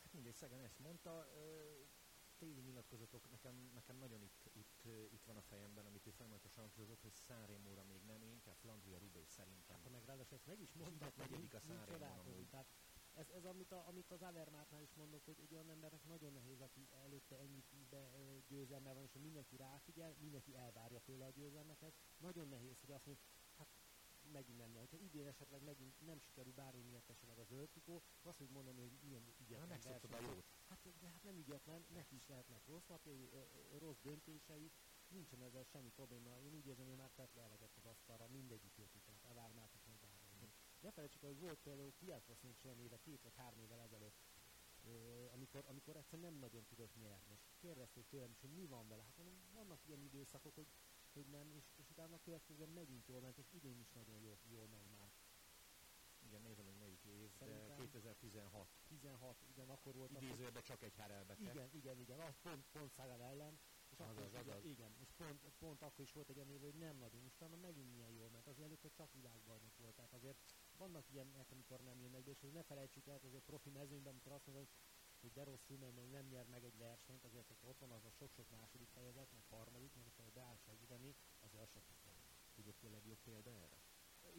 Hát 0.03 0.13
mindegy, 0.13 0.33
Szegen 0.33 0.59
ezt 0.59 0.79
mondta, 0.79 1.27
uh, 1.33 1.87
téli 2.37 2.61
nyilatkozatok 2.61 3.29
nekem, 3.29 3.71
nekem 3.73 3.97
nagyon 3.97 4.21
itt, 4.21 4.44
itt, 4.85 5.23
van 5.23 5.37
a 5.37 5.41
fejemben, 5.41 5.85
amit 5.85 6.07
ő 6.07 6.11
folyamatosan 6.11 6.63
hangsúlyozott, 6.63 7.01
hogy 7.01 7.13
Szárémóra 7.13 7.83
még 7.83 8.01
nem, 8.03 8.23
inkább 8.23 8.55
Flandria 8.55 8.97
Rubé 8.97 9.23
szerintem. 9.25 9.81
Hát, 9.81 9.91
meg 9.91 10.05
ráadásul 10.05 10.37
ezt 10.37 10.45
meg 10.45 10.59
is 10.61 10.73
mondtak, 10.73 11.15
negyedik 11.15 11.53
a 11.53 11.59
Szárémóra 11.59 12.23
Tehát 12.49 12.67
ez, 13.13 13.29
ez 13.29 13.45
amit, 13.45 13.71
a, 13.71 13.87
amit 13.87 14.11
az 14.11 14.21
Avermátnál 14.21 14.81
is 14.81 14.93
mondok, 14.93 15.25
hogy 15.25 15.39
egy 15.39 15.53
olyan 15.53 15.69
embernek 15.69 16.05
nagyon 16.05 16.33
nehéz, 16.33 16.61
aki 16.61 16.89
előtte 16.91 17.37
ennyit 17.37 17.65
győzelme 18.47 18.93
van, 18.93 19.03
és 19.03 19.13
mindenki 19.13 19.55
ráfigyel, 19.55 20.15
mindenki 20.19 20.55
elvárja 20.55 20.99
tőle 20.99 21.25
a 21.25 21.29
győzelmeket. 21.29 21.93
Nagyon 22.17 22.47
nehéz, 22.47 22.79
hogy 22.79 22.91
azt 22.91 23.05
mondja, 23.05 23.23
hát 23.57 23.67
megint 24.31 24.57
nem. 24.57 24.73
Ha 24.75 24.97
idén 24.97 25.27
esetleg 25.27 25.63
megint 25.63 26.01
nem 26.05 26.19
sikerül 26.19 26.53
bármi 26.53 26.81
miatt 26.81 27.09
esetleg 27.09 27.37
az 27.39 27.51
öltikó, 27.51 28.03
azt 28.21 28.41
úgy 28.41 28.49
mondani, 28.49 28.81
hogy 28.81 29.03
ilyen 29.03 29.33
ügyetlen 29.39 29.67
verseny. 29.67 30.11
a 30.11 30.19
jót. 30.19 30.45
Hát, 30.69 30.79
de 30.99 31.07
hát 31.09 31.23
nem 31.23 31.37
ügyetlen, 31.37 31.85
neki 31.93 32.15
is 32.15 32.27
lehetnek 32.27 32.65
rossz 32.65 32.85
napjai, 32.87 33.29
rossz 33.77 33.99
döntései, 34.01 34.71
nincsen 35.07 35.41
ezzel 35.41 35.63
semmi 35.63 35.89
probléma. 35.89 36.39
Én 36.39 36.53
úgy 36.53 36.65
érzem, 36.65 36.85
hogy 36.85 36.95
már 36.95 37.11
tett 37.15 37.33
le 37.33 37.41
eleget 37.41 37.75
az 37.75 37.85
asztalra 37.85 38.27
mindegyik 38.27 38.77
jött 38.77 38.91
tehát 39.05 39.23
elvárnátok 39.23 39.81
meg 39.85 39.95
bármi. 39.99 40.53
Ne 40.79 40.91
felejtsük, 40.91 41.21
hogy 41.21 41.39
volt 41.39 41.59
például 41.59 41.93
Piatrosznak 41.97 42.51
is 42.51 42.63
olyan 42.63 42.79
éve, 42.79 42.97
két 42.97 43.21
vagy 43.21 43.35
három 43.35 43.59
évvel 43.59 43.79
ezelőtt, 43.79 44.17
amikor, 45.33 45.65
amikor 45.67 45.95
egyszerűen 45.95 46.31
nem 46.31 46.39
nagyon 46.39 46.65
tudott 46.65 46.95
nyerni. 46.95 47.39
És 47.49 47.55
kérdezték 47.57 48.07
tőlem 48.07 48.31
is, 48.31 48.41
hogy 48.41 48.53
mi 48.53 48.65
van 48.65 48.87
vele. 48.87 49.03
Hát 49.03 49.17
mondom, 49.17 49.35
vannak 49.53 49.79
ilyen 49.85 50.01
időszakok, 50.01 50.55
hogy 50.55 50.67
hogy 51.15 51.27
nem, 51.27 51.51
és, 51.51 51.63
és 51.75 51.89
utána 51.89 52.15
a 52.15 52.19
következően 52.23 52.69
megint 52.69 53.07
jól 53.07 53.21
ment, 53.21 53.37
és 53.37 53.51
idén 53.51 53.79
is 53.79 53.91
nagyon 53.91 54.19
jól, 54.19 54.37
jól 54.43 54.67
megy 54.67 54.85
már. 54.89 55.11
Igen, 56.19 56.41
nézem, 56.41 56.64
Szerintem 57.39 57.67
de 57.67 57.75
2016. 57.75 58.67
16, 58.87 59.37
igen, 59.49 59.69
akkor 59.69 59.95
volt. 59.95 60.11
Idézőben 60.11 60.63
csak 60.63 60.83
egy 60.83 60.95
herelbeke. 60.95 61.41
Igen, 61.41 61.69
igen, 61.73 61.99
igen, 61.99 62.19
az 62.19 62.35
pont, 62.41 62.65
pont 62.71 62.91
Szagán 62.91 63.21
ellen, 63.21 63.59
és 63.89 63.99
az 63.99 64.07
akkor 64.07 64.23
az, 64.23 64.33
az, 64.33 64.47
az. 64.47 64.63
igen, 64.65 64.95
és 64.99 65.11
pont, 65.17 65.39
pont 65.57 65.81
akkor 65.81 66.03
is 66.03 66.13
volt 66.13 66.29
egy 66.29 66.37
olyan 66.37 66.49
év, 66.49 66.61
hogy 66.61 66.75
nem 66.75 66.97
nagyon, 66.97 67.23
utána 67.23 67.55
megint 67.55 67.91
milyen 67.91 68.09
jól 68.09 68.29
ment. 68.29 68.45
hát 68.45 68.53
az 68.53 68.59
előtte 68.59 68.89
csak 68.89 69.13
világbajnok 69.13 69.77
volt. 69.77 69.95
Tehát 69.95 70.13
azért 70.13 70.37
vannak 70.77 71.09
ilyenek, 71.09 71.51
amikor 71.51 71.81
nem 71.81 71.99
jönnek 71.99 72.23
be, 72.23 72.31
és 72.31 72.41
hogy 72.41 72.51
ne 72.51 72.63
felejtsük 72.63 73.07
el, 73.07 73.19
azért 73.23 73.43
profi 73.43 73.69
mezőnyben, 73.69 74.11
amikor 74.11 74.31
azt 74.31 74.45
mondod, 74.45 74.67
hogy 75.21 75.31
de 75.31 75.43
rosszul 75.43 75.77
megy, 75.77 75.93
meg 75.93 76.09
nem 76.09 76.25
nyer 76.25 76.45
meg 76.45 76.63
egy 76.63 76.77
versenyt, 76.77 77.23
azért 77.23 77.47
hogy 77.47 77.57
ott 77.61 77.79
van 77.79 77.91
az 77.91 78.05
a 78.05 78.11
sok-sok 78.11 78.49
második 78.49 78.89
helyezett, 78.93 79.31
meg 79.31 79.43
harmadik, 79.49 79.93
meg 79.93 80.05
ha 80.17 80.23
beáll 80.33 80.57
segíteni, 80.57 81.15
azért 81.39 81.61
az 81.61 81.69
sok 81.69 81.83
Tudod 82.55 82.75
ki 82.77 82.85
a 82.85 82.89
legjobb 82.89 83.19
példa 83.23 83.51
erre? 83.51 83.81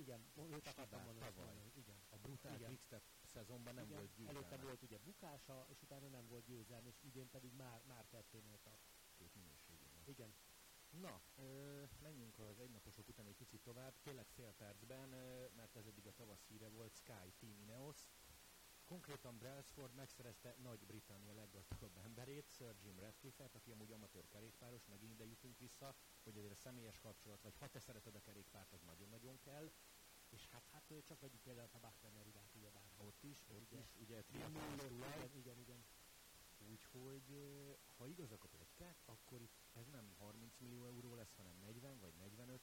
Igen, 0.06 0.26
őt 0.52 0.66
akartam 0.66 1.02
mondani. 1.02 1.32
Tavaly. 1.34 1.70
Igen. 1.74 1.96
A 2.10 2.16
brutál 2.16 2.58
Quickstep 2.58 3.02
szezonban 3.22 3.74
nem 3.74 3.84
igen. 3.84 3.96
volt 3.96 4.14
győzelme. 4.14 4.38
Előtte 4.38 4.56
volt 4.56 4.82
ugye 4.82 4.98
bukása, 4.98 5.66
és 5.68 5.82
utána 5.82 6.08
nem 6.08 6.26
volt 6.26 6.44
győzelme, 6.44 6.88
és 6.88 7.02
idén 7.02 7.30
pedig 7.30 7.52
már, 7.52 7.82
már 7.86 8.06
kettőnél 8.06 8.58
tart. 8.62 8.80
Két 9.18 9.34
minőségén 9.34 9.90
van. 9.94 10.02
Igen. 10.06 10.34
Na, 10.90 11.20
ö, 11.34 11.82
menjünk 12.00 12.38
az 12.38 12.58
egynaposok 12.58 13.08
után 13.08 13.26
egy 13.26 13.36
picit 13.36 13.60
tovább, 13.62 13.94
tényleg 14.02 14.26
fél 14.28 14.52
percben, 14.52 15.12
ö, 15.12 15.46
mert 15.56 15.76
ez 15.76 15.86
eddig 15.86 16.06
a 16.06 16.12
tavasz 16.14 16.46
híre 16.46 16.68
volt, 16.68 16.94
Sky 16.94 17.32
Team 17.38 17.58
Ineos. 17.60 18.08
Konkrétan 18.86 19.38
Brailsford 19.38 19.94
megszerezte 19.94 20.54
Nagy-Britannia 20.62 21.34
leggazdagabb 21.34 21.96
emberét, 21.96 22.50
Sir 22.50 22.74
Jim 22.82 22.98
Ratcliffe-et, 22.98 23.54
aki 23.54 23.70
amúgy 23.70 23.92
amatőr 23.92 24.28
kerékpáros, 24.28 24.86
megint 24.86 25.12
ide 25.12 25.24
jutunk 25.24 25.58
vissza, 25.58 25.94
hogy 26.22 26.36
azért 26.36 26.52
a 26.52 26.56
személyes 26.56 26.98
kapcsolat, 26.98 27.42
vagy 27.42 27.56
ha 27.58 27.66
te 27.68 27.78
szereted 27.78 28.14
a 28.14 28.20
kerékpárt, 28.20 28.72
az 28.72 28.80
nagyon-nagyon 28.82 29.38
kell. 29.40 29.72
És 30.28 30.46
hát, 30.46 30.66
hát 30.70 30.92
csak 31.04 31.20
vegyük 31.20 31.40
például 31.40 31.68
a 31.72 31.78
Bachmann 31.78 32.26
ugye 32.26 32.40
ugyebár. 32.52 32.90
Ott 32.96 33.22
is, 33.22 33.44
ott 33.48 33.60
ugye, 33.60 33.78
is, 33.80 33.94
ugye 34.00 34.22
igen, 34.28 35.30
igen, 35.34 35.58
igen. 35.58 35.84
Úgyhogy 36.58 37.28
ha 37.96 38.06
igazak 38.06 38.44
a 38.44 38.48
pletykák, 38.48 38.96
akkor 39.04 39.40
itt 39.40 39.66
ez 39.72 39.86
nem 39.86 40.14
30 40.18 40.56
millió 40.58 40.84
euró 40.84 41.14
lesz, 41.14 41.34
hanem 41.36 41.56
40 41.58 41.98
vagy 41.98 42.14
45. 42.14 42.60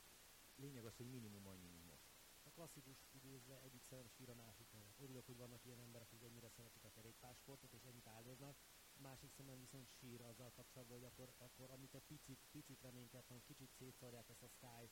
Lényeg 0.56 0.86
az, 0.86 0.96
hogy 0.96 1.10
minimum 1.10 1.48
annyi, 1.48 1.82
most. 1.82 2.12
A 2.46 2.50
klasszikus 2.50 2.98
idézve 3.12 3.60
egyik 3.62 3.84
szemem 3.84 4.08
sír 4.08 4.30
a 4.30 4.36
másik 4.36 4.72
nevet. 4.72 5.00
Örülök, 5.00 5.26
hogy 5.26 5.38
vannak 5.38 5.66
ilyen 5.66 5.80
emberek, 5.80 6.10
hogy 6.10 6.24
ennyire 6.24 6.50
szeretik 6.50 6.84
a 6.84 6.90
kerékpársportot, 6.90 7.74
és 7.74 7.84
ennyit 7.84 8.08
áldoznak. 8.08 8.58
Másik 8.98 9.32
szemem 9.32 9.60
viszont 9.60 9.90
sír 9.90 10.22
azzal 10.22 10.52
kapcsolatban, 10.52 10.98
hogy 10.98 11.08
akkor, 11.08 11.34
akkor 11.38 11.72
amit 11.72 11.94
egy 11.94 12.04
picit, 12.04 12.40
picit 12.52 12.82
reménykedtem, 12.82 13.42
kicsit 13.44 13.72
szétszorják 13.78 14.30
ezt 14.30 14.44
a 14.44 14.48
Sky 14.48 14.90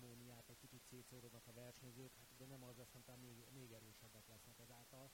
hegemóniát, 0.00 0.48
egy 0.48 0.58
kicsit 0.58 0.82
szétszórodnak 0.82 1.46
a 1.46 1.52
versenyzők, 1.52 2.14
hát 2.14 2.28
de 2.36 2.46
nem 2.46 2.62
az 2.62 2.76
lesz, 2.76 2.92
hanem 2.92 3.20
még, 3.20 3.44
még 3.52 3.72
erősebbek 3.72 4.26
lesznek 4.28 4.58
ezáltal. 4.58 5.10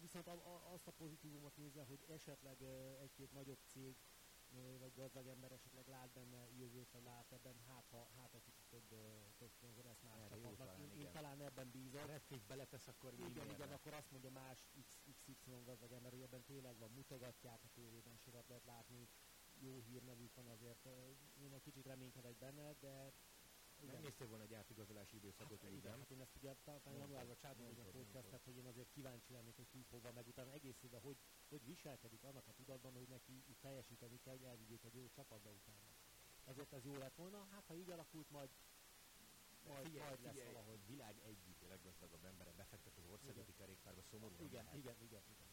Viszont 0.00 0.26
a, 0.26 0.32
a, 0.32 0.72
azt 0.72 0.86
a 0.86 0.90
pozitívumot 0.90 1.56
nézve, 1.56 1.84
hogy 1.84 2.04
esetleg 2.08 2.62
egy-két 3.00 3.32
nagyobb 3.32 3.58
cég 3.72 3.96
vagy 4.78 4.92
gazdag 4.94 5.26
ember 5.26 5.52
esetleg 5.52 5.88
lát 5.88 6.10
benne 6.10 6.50
jövőt, 6.50 6.90
vagy 6.90 7.02
lát 7.02 7.32
ebben, 7.32 7.56
hát 7.66 7.86
ha, 7.90 8.08
hát 8.16 8.34
egy 8.34 8.42
kicsit 8.42 8.64
több, 8.68 8.88
több 9.36 9.50
pénzre 9.60 9.82
lesz 9.82 10.00
más 10.00 10.16
Erre 10.16 10.28
csapatnak. 10.28 10.56
talán, 10.56 10.80
én, 10.80 10.90
én, 11.00 11.10
talán 11.12 11.40
ebben 11.40 11.70
bízom. 11.70 12.06
Redcliffe 12.06 12.46
beletesz, 12.46 12.88
akkor 12.88 13.12
igen, 13.12 13.30
igen, 13.30 13.50
igen, 13.50 13.72
akkor 13.72 13.92
azt 13.92 14.10
mondja 14.10 14.30
más 14.30 14.66
XY 14.86 15.34
gazdag 15.64 15.92
ember, 15.92 16.12
hogy 16.12 16.22
ebben 16.22 16.44
tényleg 16.44 16.78
van, 16.78 16.90
mutogatják 16.90 17.64
a 17.64 17.68
tévében, 17.74 18.16
sokat 18.16 18.48
lehet 18.48 18.64
látni, 18.64 19.08
jó 19.62 19.80
hírnevük 19.80 20.34
van 20.34 20.46
azért. 20.46 20.88
Én 21.42 21.52
egy 21.52 21.62
kicsit 21.62 21.86
reménykedek 21.86 22.36
benne, 22.36 22.72
de 22.80 23.12
igen. 23.82 23.94
Megnéztél 23.94 24.26
volna 24.26 24.44
egy 24.44 24.54
átigazolási 24.54 25.16
időszakot 25.16 25.60
hát, 25.60 25.70
igen, 25.70 25.98
hát 25.98 26.10
én 26.10 26.20
ezt 26.20 26.36
ugye 26.36 26.54
talán 26.64 26.98
januárban 26.98 27.36
egy 27.42 27.78
a 27.78 27.90
podcastet, 27.90 28.44
hogy 28.44 28.56
én 28.56 28.66
azért 28.66 28.90
kíváncsi 28.90 29.32
lennék, 29.32 29.56
hogy 29.56 29.68
ki 29.68 29.86
hova, 29.90 30.12
meg 30.12 30.26
utána 30.26 30.52
egész 30.52 30.82
évben 30.82 31.00
hogy, 31.00 31.16
hogy 31.48 31.64
viselkedik 31.64 32.22
annak 32.22 32.48
a 32.48 32.52
tudatban, 32.52 32.92
hogy 32.92 33.08
neki 33.08 33.44
teljesíteni 33.60 34.18
kell, 34.18 34.32
hogy 34.32 34.44
elvigyék 34.44 34.84
egy 34.84 34.94
jó 34.94 35.08
csapatba 35.08 35.50
utána. 35.50 35.94
Ezért 36.44 36.72
ez 36.72 36.84
jó 36.84 36.96
lett 36.96 37.14
volna, 37.14 37.46
hát 37.50 37.66
ha 37.66 37.74
így 37.74 37.90
alakult, 37.90 38.30
majd 38.30 38.50
majd, 39.66 39.86
figyelj, 39.86 40.08
majd 40.08 40.20
lesz 40.20 40.32
figyelj, 40.32 40.52
valahogy. 40.52 40.86
világ 40.86 41.18
egyik 41.18 41.60
leggazdagabb 41.68 42.24
embere 42.24 42.52
befektet 42.52 42.96
az 42.96 43.04
országúti 43.06 43.52
kerékpárba, 43.52 44.02
szomorú. 44.02 44.34
Igen, 44.38 44.66
igen, 44.74 44.96
igen, 45.00 45.22
igen. 45.28 45.48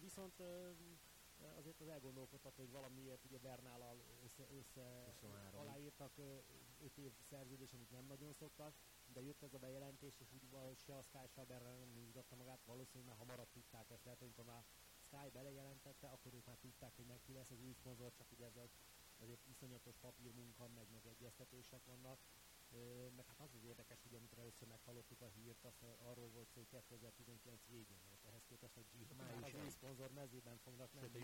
Viszont 0.00 0.42
azért 1.56 1.80
az 1.80 1.88
elgondolkodhat, 1.88 2.56
hogy 2.56 2.70
valamiért 2.70 3.24
ugye 3.24 3.38
Bernállal 3.38 4.02
össze, 4.24 4.46
össze 4.58 5.14
aláírtak 5.52 6.18
5 6.80 6.96
év 6.96 7.12
szerződés, 7.30 7.72
amit 7.72 7.90
nem 7.90 8.04
nagyon 8.04 8.32
szoktak, 8.32 8.74
de 9.12 9.20
jött 9.20 9.42
ez 9.42 9.54
a 9.54 9.58
bejelentés, 9.58 10.20
és 10.20 10.32
úgy 10.32 10.50
valahogy 10.50 10.78
se 10.78 10.96
a 10.96 11.02
Sky, 11.02 11.26
se 11.34 11.40
a 11.40 11.44
Bernál 11.44 11.76
nem 11.76 11.88
nyújtotta 11.88 12.36
magát, 12.36 12.60
valószínűleg 12.64 13.08
már 13.08 13.18
hamarabb 13.18 13.50
tudták 13.52 13.90
ezt, 13.90 14.04
lehet, 14.04 14.22
amikor 14.22 14.44
már 14.44 14.64
Sky 15.00 15.30
belejelentette, 15.32 16.08
akkor 16.08 16.34
ők 16.34 16.46
már 16.46 16.56
tudták, 16.56 16.92
hogy 16.96 17.06
meg 17.06 17.20
ki 17.22 17.32
lesz 17.32 17.50
az 17.50 17.60
új 17.60 17.72
szponzor, 17.72 18.12
csak 18.12 18.32
ugye 18.32 18.46
ez 18.46 18.56
az, 18.56 18.70
azért 19.18 19.46
iszonyatos 19.46 19.96
papírmunka, 19.96 20.68
meg, 20.68 20.86
meg 20.92 21.02
vannak, 21.02 21.27
meg 23.16 23.26
hát 23.26 23.40
az 23.40 23.54
az 23.54 23.64
érdekes, 23.64 24.02
hogy 24.02 24.14
amikor 24.14 24.38
először 24.38 24.68
meghallottuk 24.68 25.20
a 25.20 25.26
hírt, 25.26 25.64
az 25.64 25.82
arról 25.98 26.28
volt 26.28 26.48
szó, 26.48 26.60
hogy 26.60 26.68
2019 26.68 27.66
végén 27.66 28.00
volt. 28.06 28.24
Ehhez 28.24 28.44
képest 28.44 28.76
a 28.76 28.80
Giro 28.90 29.14
már 29.14 29.34
az 29.42 29.54
új 29.62 29.68
szponzor 29.68 30.10
mezében 30.10 30.58
fognak 30.58 30.92
menni. 30.92 31.18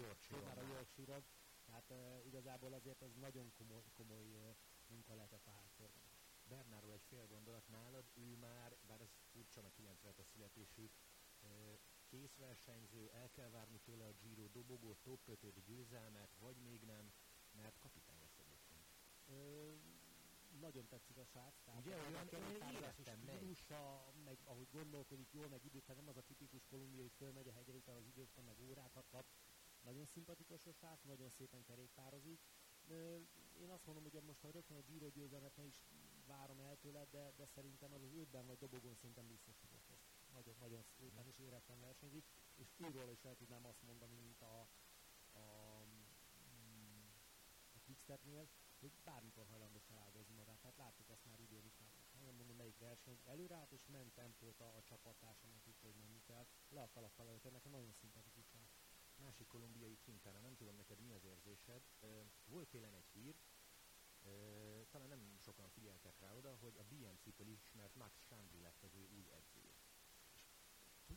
Már 0.45 0.59
a 0.59 0.67
Yorkshire 0.67 1.23
Tehát 1.65 1.91
uh, 1.91 2.27
igazából 2.27 2.73
azért 2.73 3.03
ez 3.03 3.15
nagyon 3.15 3.53
komoly, 3.53 3.83
komoly 3.93 4.35
uh, 4.35 4.57
munka 4.87 5.15
lehetett 5.15 5.47
a 5.47 5.51
háttérben. 5.51 6.03
Bernáról 6.49 6.93
egy 6.93 7.05
fél 7.09 7.27
gondolat 7.27 7.69
nálad, 7.69 8.05
ő 8.15 8.37
már, 8.37 8.77
bár 8.87 9.01
ez 9.01 9.11
furcsa, 9.31 9.63
meg 9.63 9.73
97 9.73 10.19
a 10.19 10.25
születésű, 10.25 10.91
készversenyző, 12.07 13.11
el 13.11 13.31
kell 13.31 13.51
várni 13.51 13.79
tőle 13.79 14.05
a 14.05 14.13
Giro 14.13 14.49
dobogó, 14.49 14.95
top 15.03 15.29
5 15.29 15.65
győzelmet, 15.65 16.35
vagy 16.39 16.57
még 16.57 16.85
nem, 16.85 17.13
mert 17.51 17.79
kapitány 17.79 18.19
lesz 18.21 18.39
egyébként 18.39 18.85
nagyon 20.65 20.87
tetszik 20.87 21.17
a 21.17 21.25
srác. 21.25 21.55
Tehát 21.65 21.81
Ugye, 21.85 21.97
olyan 21.97 22.29
kerékpározási 22.29 23.03
stílusa, 23.05 23.81
meg 24.25 24.39
ahogy 24.45 24.69
gondolkodik 24.71 25.33
jól, 25.33 25.49
meg 25.49 25.65
időt, 25.65 25.87
nem 25.87 26.09
az 26.09 26.17
a 26.17 26.23
tipikus 26.23 26.67
kolumbiai, 26.67 27.03
hogy 27.03 27.13
fölmegy 27.17 27.49
a 27.49 27.53
hegyre, 27.53 27.77
utána 27.77 27.99
az 27.99 28.07
időt 28.07 28.45
meg 28.45 28.59
órákat 28.61 29.07
kap. 29.09 29.27
Nagyon 29.81 30.07
szimpatikus 30.07 30.67
a 30.67 30.73
srác, 30.73 31.03
nagyon 31.03 31.31
szépen 31.31 31.63
kerékpározik. 31.63 32.41
Én 33.63 33.71
azt 33.71 33.87
mondom, 33.87 34.03
hogy 34.03 34.23
most 34.23 34.41
ha 34.41 34.51
rögtön 34.51 34.77
a 34.77 34.81
Giro 34.81 35.09
győzelmet 35.09 35.59
is 35.59 35.83
várom 36.27 36.61
el 36.61 36.77
tőle, 36.77 37.05
de, 37.11 37.33
de 37.37 37.47
szerintem 37.47 37.93
az 37.93 38.03
az 38.03 38.13
ötben 38.13 38.47
vagy 38.47 38.59
dobogón 38.59 38.95
szinten 38.95 39.27
biztos, 39.27 39.57
lesz. 39.89 40.13
Nagyon, 40.33 40.55
nagyon 40.59 40.83
szépen 40.83 41.27
és 41.27 41.39
éretlen 41.39 41.81
versenyzik, 41.81 42.25
és 42.55 42.69
őről 42.77 43.11
is 43.11 43.25
el 43.25 43.35
tudnám 43.35 43.67
azt 43.67 43.83
mondani, 43.83 44.15
mint 44.15 44.43
a, 44.43 44.61
a, 45.33 45.85
mm, 45.85 47.09
a 47.73 47.79
Quickstepnél, 47.85 48.49
hogy 48.79 48.93
bármikor 49.05 49.47
hajlandó 49.47 49.79
feláldozni 49.79 50.35
magát. 50.35 50.59
Tehát 50.61 50.77
láttuk 50.77 51.09
azt 51.09 51.25
már 51.25 51.41
idén 51.41 51.65
is, 51.65 51.77
már 51.79 52.23
nem 52.25 52.35
mondom 52.35 52.57
melyik 52.57 52.79
verseny, 52.79 53.21
előrállt 53.25 53.73
és 53.73 53.87
ment 53.87 54.15
tempót 54.15 54.61
a, 54.61 54.77
a 54.77 54.83
csapattársamnak, 54.83 55.63
tudta, 55.63 55.87
hogy 55.87 55.97
menni 55.97 56.23
kell. 56.23 56.47
Le 56.69 56.83
a 56.83 56.89
kalappal 56.89 57.29
előtt, 57.29 57.45
ennek 57.45 57.65
nagyon 57.65 57.93
szimpatikus 57.93 58.53
Másik 59.17 59.47
kolumbiai 59.47 59.99
Quintana, 60.05 60.41
nem 60.41 60.55
tudom 60.57 60.77
neked 60.77 61.01
mi 61.01 61.13
az 61.13 61.25
érzésed. 61.25 61.83
Volt 62.45 62.69
télen 62.69 62.95
egy 62.95 63.09
hír, 63.13 63.37
talán 64.91 65.09
nem 65.09 65.37
sokan 65.39 65.69
figyeltek 65.69 66.19
rá 66.19 66.33
oda, 66.33 66.57
hogy 66.57 66.77
a 66.77 66.85
BMC-től 66.85 67.49
ismert 67.49 67.95
Max 67.95 68.25
Chandri 68.29 68.61
lett 68.61 68.83
az 68.83 68.95
ő 68.95 69.07
új 69.07 69.31
edzője. 69.31 69.79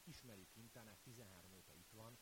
Ismeri 0.03 0.47
Quintanát, 0.53 0.99
13 0.99 1.53
óta 1.53 1.75
itt 1.75 1.91
van, 1.91 2.17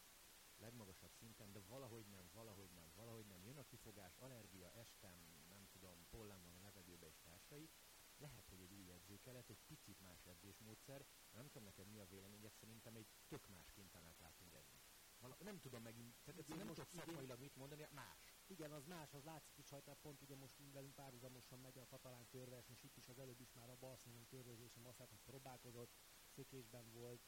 legmagasabb 0.57 1.13
szinten, 1.13 1.51
de 1.51 1.59
valahogy 1.59 2.05
nem, 2.05 2.29
valahogy 2.33 2.69
nem, 2.71 2.91
valahogy 2.95 3.25
nem. 3.25 3.43
Jön 3.43 3.57
a 3.57 3.63
kifogás, 3.63 4.17
allergia, 4.17 4.71
estem, 4.71 5.17
nem 5.49 5.67
tudom, 5.71 6.05
pollen 6.09 6.43
van 6.43 6.55
a 6.55 6.61
levegőbe 6.61 7.07
és 7.07 7.19
társai. 7.21 7.69
Lehet, 8.17 8.47
hogy 8.49 8.61
egy 8.61 8.73
új 8.73 8.91
edző 8.91 9.19
kellett, 9.19 9.49
egy 9.49 9.61
picit 9.67 9.99
más 9.99 10.25
edzésmódszer. 10.25 11.05
Nem 11.31 11.47
tudom 11.47 11.63
neked 11.63 11.87
mi 11.87 11.99
a 11.99 12.05
véleményed, 12.05 12.53
szerintem 12.53 12.95
egy 12.95 13.07
tök 13.27 13.47
más 13.47 13.71
kintanát 13.71 14.19
látunk 14.19 14.53
eddig. 14.53 14.81
Vala, 15.19 15.37
nem 15.39 15.59
tudom 15.59 15.81
megint, 15.81 16.15
tehát 16.23 16.47
nem 16.47 16.67
tudok 16.67 16.89
szakmailag 16.89 17.39
mit 17.39 17.55
mondani, 17.55 17.87
más. 17.91 18.35
Igen, 18.47 18.71
az 18.71 18.85
más, 18.85 19.13
az 19.13 19.23
látszik 19.23 19.57
is, 19.57 19.69
hogy 19.69 19.83
pont 20.01 20.21
ugye 20.21 20.35
most 20.35 20.55
velünk 20.71 20.95
párhuzamosan 20.95 21.59
megy 21.59 21.77
a 21.77 21.85
katalán 21.85 22.27
körverseny, 22.27 22.75
és 22.75 22.83
itt 22.83 22.97
is 22.97 23.07
az 23.07 23.19
előbb 23.19 23.39
is 23.39 23.53
már 23.53 23.69
a 23.69 23.75
Barcelona 23.75 24.25
körvezésen 24.25 24.85
azt 24.85 24.97
hogy 24.97 25.21
próbálkozott, 25.23 25.91
szökésben 26.27 26.91
volt, 26.91 27.21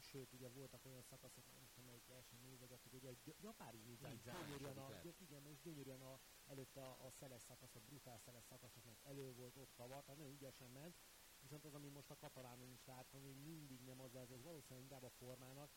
sőt, 0.00 0.32
ugye 0.32 0.48
voltak 0.48 0.84
olyan 0.84 1.02
szakaszok, 1.02 1.44
nem 1.54 1.66
tudom 1.68 1.84
melyik 1.86 2.06
verseny 2.06 2.40
nézegettük, 2.42 2.92
ugye 2.92 3.08
egy 3.08 3.36
japári 3.40 3.78
nizán, 3.78 4.20
gyönyörűen 4.24 4.78
a, 4.78 5.00
igen, 5.18 5.46
és 5.46 5.60
gyönyörűen 5.60 6.02
a, 6.02 6.20
előtte 6.44 6.82
a, 6.82 7.06
a 7.06 7.10
szeles 7.10 7.42
szakasz, 7.42 7.74
a 7.74 7.80
brutál 7.80 8.18
szeles 8.18 8.44
szakaszoknak 8.44 8.98
elő 9.02 9.32
volt 9.32 9.56
ott 9.56 9.72
kavart, 9.72 10.06
nagyon 10.06 10.30
ügyesen 10.30 10.70
ment, 10.70 10.96
viszont 11.40 11.64
az, 11.64 11.74
ami 11.74 11.88
most 11.88 12.10
a 12.10 12.16
katalánon 12.16 12.70
is 12.70 12.84
látom, 12.84 13.22
hogy 13.22 13.36
mindig 13.36 13.80
nem 13.82 14.00
az 14.00 14.14
ez, 14.14 14.30
ez 14.30 14.42
valószínűleg 14.42 14.82
inkább 14.82 15.02
a 15.02 15.10
formának, 15.10 15.70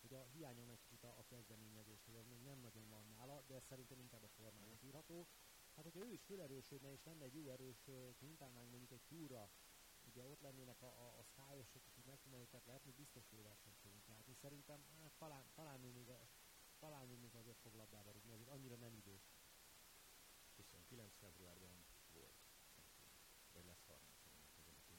hogy 0.00 0.14
a 0.14 0.24
hiányon 0.24 0.68
egy 0.68 0.80
kicsit 0.80 1.04
a, 1.04 1.18
a 1.18 1.24
kezdeményezés, 1.24 2.04
hogy 2.04 2.14
ez 2.14 2.26
még 2.26 2.42
nem 2.42 2.58
nagyon 2.58 2.88
van 2.88 3.06
nála, 3.06 3.42
de 3.46 3.60
szerintem 3.60 3.98
inkább 3.98 4.22
a 4.22 4.28
formának 4.28 4.82
írható. 4.82 5.28
Hát, 5.74 5.84
hogyha 5.84 6.06
ő 6.06 6.12
is 6.12 6.22
felerősödne, 6.22 6.92
és 6.92 7.04
lenne 7.04 7.24
egy 7.24 7.34
jó 7.34 7.48
erős 7.48 7.90
kintánánk 8.16 8.70
mondjuk 8.70 8.90
egy 8.90 9.02
túra, 9.02 9.50
ugye 10.12 10.26
ott 10.26 10.40
lennének 10.40 10.82
a, 10.82 10.86
a, 10.86 11.18
a 11.18 11.22
szájosok, 11.22 11.86
akik 11.86 12.04
megtudnánk 12.04 12.42
őket 12.42 12.66
lehetni, 12.66 12.92
biztos, 12.92 13.28
hogy 13.28 13.42
versenyt 13.42 13.78
fogunk 13.78 14.06
látni. 14.06 14.34
Szerintem 14.34 14.84
hát, 15.00 15.12
talán, 15.18 15.50
talán 15.54 15.84
ő 15.84 15.90
még, 15.90 16.12
talán 16.78 17.10
ő 17.10 17.16
még 17.16 17.34
azért 17.34 17.58
fog 17.58 17.74
labdába 17.74 18.12
rúgni, 18.12 18.32
azért 18.32 18.48
annyira 18.48 18.76
nem 18.76 18.94
idős. 18.94 19.34
29 20.56 21.16
februárban 21.18 21.84
volt, 22.12 22.36
vagy 23.52 23.64
lesz 23.64 23.84
30 23.86 24.20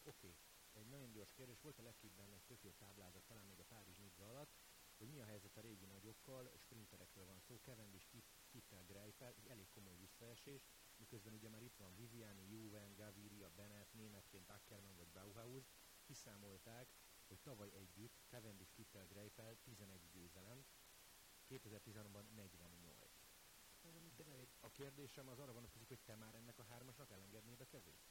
Oké, 0.05 0.27
okay. 0.27 0.36
egy 0.72 0.88
nagyon 0.88 1.12
gyors 1.12 1.34
kérdés, 1.34 1.62
volt 1.62 1.79
a 1.79 1.84
legkibben 1.84 2.34
egy 2.34 2.43
tök 2.43 2.63
jó 2.63 2.72
táblázat, 2.72 3.24
talán 3.24 3.46
még 3.46 3.60
a 3.60 3.63
Párizs 3.63 3.98
Nidza 3.98 4.29
alatt, 4.29 4.53
hogy 4.98 5.08
mi 5.08 5.20
a 5.20 5.25
helyzet 5.25 5.58
a 5.58 5.62
régi 5.62 5.86
nagyokkal, 5.86 6.51
sprinterekről 6.58 7.25
van 7.25 7.39
szó, 7.39 7.55
Cavendish, 7.55 8.08
Kittel, 8.50 8.84
Greipel, 8.86 9.34
egy 9.38 9.48
elég 9.48 9.70
komoly 9.70 9.98
visszaesés, 9.98 10.67
miközben 11.03 11.33
ugye 11.33 11.50
már 11.50 11.62
itt 11.62 11.75
van 11.75 11.95
Viviani, 11.95 12.48
Juven, 12.50 12.93
Gaviria, 12.95 13.50
Bennett, 13.55 13.93
németként 13.93 14.50
Ackermann 14.50 14.95
vagy 14.95 15.12
Bauhaus, 15.12 15.65
kiszámolták, 16.03 16.88
hogy 17.27 17.39
tavaly 17.39 17.72
együtt 17.74 18.24
Cavendish, 18.27 18.72
Kittel, 18.74 19.05
Greipel 19.07 19.57
11 19.63 20.10
győzelem, 20.12 20.65
2013-ban 21.50 22.24
48. 22.36 23.12
De 24.15 24.48
a 24.60 24.69
kérdésem 24.72 25.27
az 25.27 25.39
arra 25.39 25.53
vonatkozik, 25.53 25.88
hogy 25.88 26.00
te 26.05 26.15
már 26.15 26.36
ennek 26.36 26.60
a 26.60 26.63
hármasnak 26.63 27.12
elengednéd 27.12 27.62
a 27.62 27.65
kezét? 27.65 28.01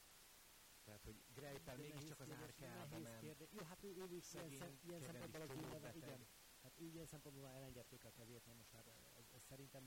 Tehát, 0.85 1.03
hogy 1.05 1.23
Greipel 1.35 1.77
mégiscsak 1.77 2.21
az 2.21 2.31
árkába 2.31 2.99
ment. 2.99 3.49
Jó, 3.51 3.63
hát 3.63 3.83
ő, 3.83 3.89
ő, 3.89 4.03
ő 4.11 4.21
ilyen, 4.51 4.79
ilyen 4.83 5.01
szempontból 5.01 5.41
ő 5.41 5.97
igen. 5.97 6.27
Hát 6.63 6.73
ő 6.79 6.87
ilyen 6.87 7.07
szempontból 7.07 7.49
elengedték 7.49 8.05
a 8.05 8.11
kezét, 8.11 8.45
mert 8.47 8.59
most 8.59 8.73
már 8.73 8.87
ez, 9.19 9.29
ez 9.33 9.43
szerintem 9.43 9.85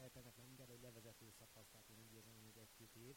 Greipelnek 0.00 0.36
már 0.36 0.46
inkább 0.46 0.70
egy 0.70 0.80
levezető 0.80 1.30
szakasz, 1.30 1.68
tehát 1.70 1.88
én 1.88 2.00
úgy 2.00 2.12
érzem, 2.12 2.40
hogy 2.42 2.56
egy-két 2.56 2.94
év. 2.94 3.16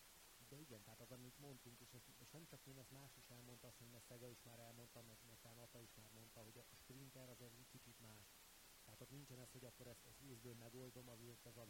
De 0.49 0.59
igen, 0.59 0.83
tehát 0.83 0.99
az, 0.99 1.11
amit 1.11 1.37
mondtunk, 1.37 1.79
és, 1.79 1.93
ezt, 1.93 2.09
és 2.17 2.29
nem 2.29 2.45
csak 2.45 2.65
én, 2.65 2.77
ezt 2.77 2.91
más 2.91 3.15
is 3.15 3.29
elmondta, 3.29 3.67
azt 3.67 3.81
ezt 3.93 4.05
Szega 4.05 4.29
is 4.29 4.41
már 4.43 4.59
elmondta, 4.59 5.01
meg, 5.01 5.17
talán 5.41 5.57
Ata 5.57 5.81
is 5.81 5.93
már 5.95 6.09
mondta, 6.13 6.41
hogy 6.41 6.57
a 6.57 6.75
sprinter 6.75 7.29
az 7.29 7.41
egy 7.41 7.67
kicsit 7.71 7.99
más 7.99 8.35
tehát 8.83 9.01
ott 9.01 9.09
nincsen 9.09 9.39
ez, 9.39 9.51
hogy 9.51 9.65
akkor 9.65 9.87
ezt, 9.87 10.05
ezt 10.05 10.19
vízből 10.19 10.53
megoldom, 10.53 11.07
azért 11.09 11.45
ez 11.45 11.57
a, 11.57 11.65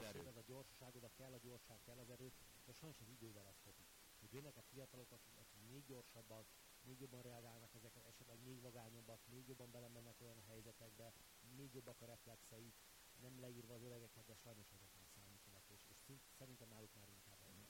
erő. 0.00 0.26
ez 0.26 0.36
a 0.36 0.42
gyorsaság, 0.46 0.94
oda 0.96 1.10
kell 1.14 1.32
a 1.32 1.38
gyorság, 1.38 1.80
kell 1.82 1.98
az 1.98 2.10
erő, 2.10 2.32
de 2.64 2.72
sajnos 2.72 3.00
az 3.00 3.08
idővel 3.08 3.46
ez 3.46 3.58
kopik. 3.60 3.86
Hogy 4.20 4.32
jönnek 4.32 4.56
a 4.56 4.62
fiatalok, 4.62 5.10
akik, 5.12 5.36
akik 5.36 5.60
még 5.68 5.84
gyorsabbak, 5.84 6.46
még 6.80 7.00
jobban 7.00 7.22
reagálnak 7.22 7.74
ezekre, 7.74 8.04
esetleg 8.04 8.38
még 8.42 8.60
vagányabbak, 8.60 9.20
még 9.26 9.46
jobban 9.48 9.70
belemennek 9.70 10.20
olyan 10.20 10.40
helyzetekbe, 10.46 11.12
még 11.56 11.74
jobbak 11.74 12.00
a 12.00 12.04
reflexeik, 12.04 12.74
nem 13.20 13.40
leírva 13.40 13.74
az 13.74 13.82
öregeket, 13.82 14.24
de 14.24 14.34
sajnos 14.34 14.70
ezek 14.70 14.92
nem 14.94 15.06
számítanak, 15.14 15.64
és, 15.68 15.82
és 15.88 16.20
szerintem 16.38 16.68
náluk 16.68 16.94
már 16.94 17.08
inkább 17.08 17.40
ez 17.42 17.56
van. 17.56 17.68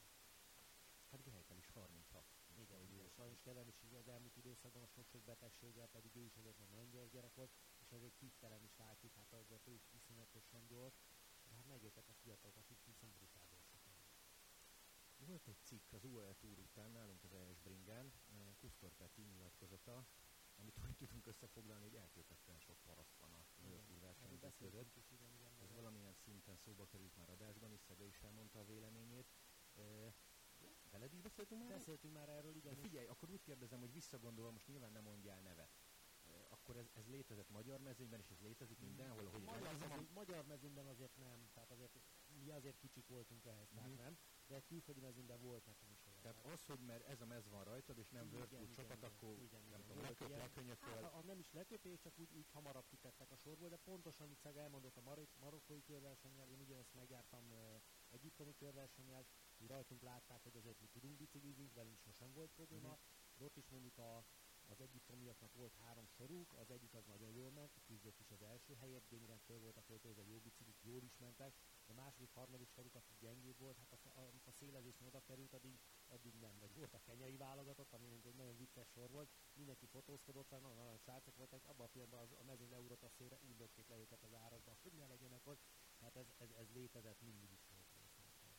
Hát 1.11 1.23
Gehelytel 1.23 1.57
is 1.57 1.69
36. 1.69 2.25
Igen, 2.55 2.83
igen. 2.83 3.09
sajnos 3.09 3.41
Kevin 3.41 3.69
is 3.69 3.93
az 3.93 4.09
elmúlt 4.09 4.37
időszakban 4.37 4.83
a 4.83 4.87
sok-sok 4.87 5.23
betegséggel, 5.23 5.87
pedig 5.87 6.17
ő 6.17 6.25
is 6.25 6.37
azért 6.37 6.59
nagyon 6.59 6.91
gyors 6.91 7.11
gyerek 7.11 7.35
volt, 7.35 7.51
és 7.79 7.93
azért 7.93 8.17
kittelen 8.17 8.63
is 8.63 8.77
látjuk, 8.77 9.15
hát 9.15 9.33
azért 9.33 9.67
ő 9.69 9.73
is 9.75 9.89
iszonyatosan 9.91 10.67
gyors, 10.67 10.95
de 11.49 11.55
hát 11.55 11.67
megjöttek 11.67 12.09
a 12.09 12.15
fiatalok, 12.15 12.57
akik 12.57 12.79
viszont 12.85 13.13
brutál 13.13 13.47
gyorsak. 13.51 13.77
Volt 15.19 15.47
egy 15.47 15.63
cikk 15.63 15.93
az 15.93 16.05
UAE 16.05 16.35
Tour 16.35 16.59
után 16.59 16.91
nálunk 16.91 17.25
az 17.25 17.33
ES 17.33 17.61
Bringen, 17.61 18.13
Kusztor 18.59 18.93
Peti 18.93 19.23
nyilatkozata, 19.23 20.07
amit 20.57 20.79
úgy 20.89 20.97
tudunk 20.97 21.27
összefoglalni, 21.27 21.85
hogy 21.85 21.95
elképesztően 21.95 22.59
sok 22.59 22.79
paraszt 22.85 23.17
van 23.19 23.33
a 23.33 23.47
Liverpool 23.63 24.01
versenyzők 24.01 24.57
között. 24.57 24.97
Is, 24.97 25.05
Ez 25.63 25.73
valamilyen 25.73 26.15
szinten 26.15 26.57
szóba 26.57 26.87
került 26.87 27.17
már 27.17 27.31
adásban, 27.31 27.73
és 27.73 27.81
Szege 27.81 28.05
is 28.05 28.21
elmondta 28.21 28.59
a 28.59 28.65
véleményét. 28.65 29.27
Veled 30.91 31.13
is 31.13 31.21
beszéltünk 31.21 31.61
már? 31.61 31.71
Beszéltünk 31.71 32.15
már 32.15 32.29
erről, 32.29 32.57
igen. 32.57 32.75
De 32.75 32.81
figyelj, 32.81 33.07
akkor 33.07 33.31
úgy 33.31 33.43
kérdezem, 33.43 33.81
hogy 33.81 33.93
visszagondolva, 33.93 34.51
most 34.51 34.67
nyilván 34.67 34.93
nem 34.93 35.03
mondjál 35.03 35.41
nevet 35.41 35.79
akkor 36.49 36.77
ez, 36.77 36.91
ez 36.93 37.07
létezett 37.07 37.49
magyar 37.49 37.81
mezőnyben, 37.81 38.21
és 38.21 38.31
ez 38.31 38.41
létezik 38.41 38.79
mindenhol, 38.79 39.29
hogy 39.31 39.43
magyar, 39.43 39.77
mezőny, 39.79 40.09
magyar 40.15 40.45
mezőnyben 40.45 40.87
azért 40.87 41.17
nem, 41.17 41.49
tehát 41.53 41.71
azért 41.71 41.99
mi 42.27 42.51
azért 42.51 42.79
kicsik 42.79 43.07
voltunk 43.07 43.45
ehhez, 43.45 43.69
tehát 43.69 43.91
mm. 43.91 43.97
nem, 43.97 44.19
de 44.47 44.61
külföldi 44.61 45.01
mezőnyben 45.01 45.41
volt 45.41 45.67
is 45.67 45.83
olyan. 45.83 45.96
Tehát 46.27 46.53
az, 46.53 46.65
hogy 46.65 46.81
mert 46.81 47.05
ez 47.07 47.21
a 47.21 47.27
mez 47.27 47.49
van 47.49 47.65
rajtad, 47.65 47.99
és 47.99 48.09
nem 48.09 48.29
Whirlpool 48.33 48.69
csapat, 48.71 49.03
akkor 49.03 49.39
igen, 49.39 49.63
nem 49.71 49.83
tudom, 49.87 50.03
leköp, 50.03 50.29
lekönyököl. 50.29 51.03
Hát, 51.03 51.13
a, 51.13 51.23
nem 51.23 51.39
is 51.39 51.53
leköpés, 51.53 52.01
csak 52.01 52.19
úgy, 52.19 52.33
úgy 52.33 52.49
hamarabb 52.53 52.87
kitettek 52.87 53.31
a 53.31 53.37
sorból, 53.37 53.69
de 53.69 53.77
pontosan, 53.77 54.27
amit 54.27 54.39
Szeg 54.39 54.57
elmondott 54.57 54.97
a 54.97 55.01
Mar- 55.01 55.37
marokkói 55.41 55.83
körversennyel, 55.83 56.49
én 56.49 56.61
ugyanezt 56.61 56.95
megjártam 56.95 57.51
uh, 57.51 57.83
egyiptomi 58.09 58.55
körversennyel, 58.55 59.27
hogy 59.59 59.67
rajtunk 59.67 60.03
látták, 60.03 60.43
hogy 60.43 60.57
azért 60.57 60.81
mi 60.81 60.87
tudunk 60.87 61.17
biciklizni, 61.17 61.71
velünk 61.75 61.99
sosem 61.99 62.33
volt 62.33 62.51
probléma, 62.51 62.89
mm. 62.89 63.45
ott 63.45 63.57
is 63.57 63.69
mondjuk 63.69 63.99
a 63.99 64.25
az 64.69 64.81
egyiptomiaknak 64.81 65.53
volt 65.55 65.75
három 65.75 66.07
soruk, 66.07 66.53
az 66.53 66.71
egyik 66.71 66.95
az 66.95 67.05
nagyon 67.05 67.31
jól 67.31 67.51
ment, 67.51 67.81
küzdött 67.87 68.21
is 68.21 68.31
az 68.31 68.43
első 68.43 68.75
helyet, 68.75 69.07
gyönyörűen 69.09 69.39
föl 69.39 69.59
voltak 69.59 69.89
öltözve, 69.89 70.23
jó 70.25 70.39
biciklik, 70.39 70.77
jól 70.83 71.03
is 71.03 71.17
mentek, 71.19 71.55
de 71.87 71.93
a 71.93 71.95
második, 71.95 72.31
harmadik 72.31 72.69
soruk, 72.69 72.95
aki 72.95 73.15
gyengébb 73.19 73.59
volt, 73.59 73.77
hát 73.77 73.93
a, 73.93 74.21
a, 74.21 74.33
a 74.45 74.51
szélezés 74.51 75.01
oda 75.01 75.21
került, 75.21 75.53
addig, 75.53 75.79
addig 76.09 76.35
nem. 76.35 76.59
Vagy 76.59 76.75
volt 76.75 76.95
a 76.95 77.01
kenyai 77.05 77.37
válogatott, 77.37 77.93
ami 77.93 78.21
egy 78.25 78.35
nagyon 78.35 78.57
vicces 78.57 78.89
sor 78.89 79.11
volt, 79.11 79.31
mindenki 79.53 79.87
fotózkodott, 79.87 80.51
nagyon 80.51 80.75
nagyon 80.75 80.99
srácok 80.99 81.37
voltak, 81.37 81.65
abban 81.65 81.87
a 81.87 81.91
pillanatban 81.91 82.21
az, 82.21 82.33
a 82.33 82.43
mezőn 82.43 82.69
leúrott 82.69 83.03
a 83.03 83.09
szélre, 83.09 83.39
úgy 83.41 83.59
lökték 83.59 83.89
le 83.89 83.97
őket 83.99 84.23
az 84.23 84.35
árakba, 84.35 84.77
hogy 84.83 84.93
ne 84.93 85.07
legyenek 85.07 85.47
ott. 85.47 85.61
Tehát 85.99 86.17
ez, 86.17 86.27
ez, 86.39 86.51
ez 86.51 86.71
létezett 86.73 87.21
mindig 87.21 87.53
is 87.53 87.67
volt. 87.69 87.85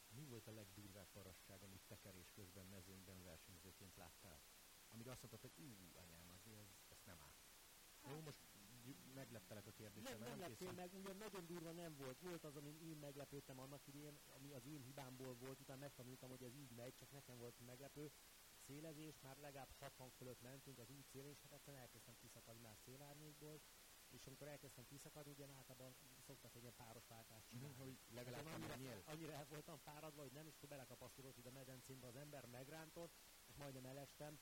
Mi 0.09 0.25
volt 0.25 0.47
a 0.47 0.51
legdurvább 0.51 1.07
parasság, 1.11 1.63
amit 1.63 1.81
tekerés 1.87 2.31
közben 2.31 2.65
mezőnyben 2.65 3.23
versenyzőként 3.23 3.95
láttál? 3.95 4.41
amire 4.89 5.11
azt 5.11 5.21
mondtad, 5.21 5.41
hogy 5.41 5.63
ú, 5.65 5.97
anyám, 6.03 6.29
azért 6.29 6.59
ez, 6.59 6.67
ez 6.89 6.97
nem 7.03 7.21
áll. 7.21 7.35
Hát, 8.01 8.13
Jó, 8.13 8.21
most 8.21 8.39
megleptelek 9.13 9.67
a 9.67 9.71
kérdésem. 9.71 10.19
Nem, 10.19 10.29
nem 10.29 10.39
leptél 10.39 10.71
meg, 10.71 10.93
ugyan 10.93 11.17
nagyon 11.17 11.45
durva 11.45 11.71
nem 11.71 11.95
volt. 11.95 12.19
Volt 12.19 12.43
az, 12.43 12.55
amin 12.55 12.77
én 12.81 12.97
meglepődtem 12.97 13.59
annak 13.59 13.87
idén, 13.87 14.19
ami 14.35 14.53
az 14.53 14.65
én 14.65 14.81
hibámból 14.81 15.35
volt, 15.35 15.59
utána 15.59 15.79
megtanultam, 15.79 16.29
hogy 16.29 16.43
ez 16.43 16.55
így 16.55 16.71
megy, 16.71 16.93
csak 16.95 17.11
nekem 17.11 17.37
volt 17.37 17.59
meglepő. 17.65 18.11
Szélezés, 18.65 19.19
már 19.19 19.37
legalább 19.37 19.71
60 19.79 20.09
fölött 20.09 20.41
mentünk 20.41 20.79
az 20.79 20.89
út 20.89 21.07
szélén, 21.07 21.31
és 21.31 21.41
hát 21.41 21.51
egyszerűen 21.51 21.81
elkezdtem 21.81 22.15
kiszakadni 22.19 22.61
már 22.61 22.77
szélárnyékból, 22.77 23.61
és 24.09 24.25
amikor 24.27 24.47
elkezdtem 24.47 24.85
kiszakadni, 24.85 25.31
ugye 25.31 25.47
általában 25.57 25.95
szoktak 26.25 26.55
egy 26.55 26.61
ilyen 26.61 26.75
páros 26.75 27.07
váltást 27.07 27.47
csinálni. 27.47 27.73
Mm, 27.73 27.79
hogy 27.79 27.97
legalább 28.09 28.45
annyira, 28.45 29.01
annyira 29.05 29.31
el 29.31 29.45
voltam 29.49 29.77
fáradva, 29.77 30.21
hogy 30.21 30.31
nem, 30.31 30.47
és 30.47 30.55
akkor 30.55 30.69
belekapaszkodott 30.69 31.37
ide 31.37 31.49
a 31.49 31.51
medencémbe 31.51 32.07
az 32.07 32.15
ember, 32.15 32.45
megrántott, 32.45 33.13
és 33.47 33.55
majdnem 33.55 33.85
elestem, 33.85 34.39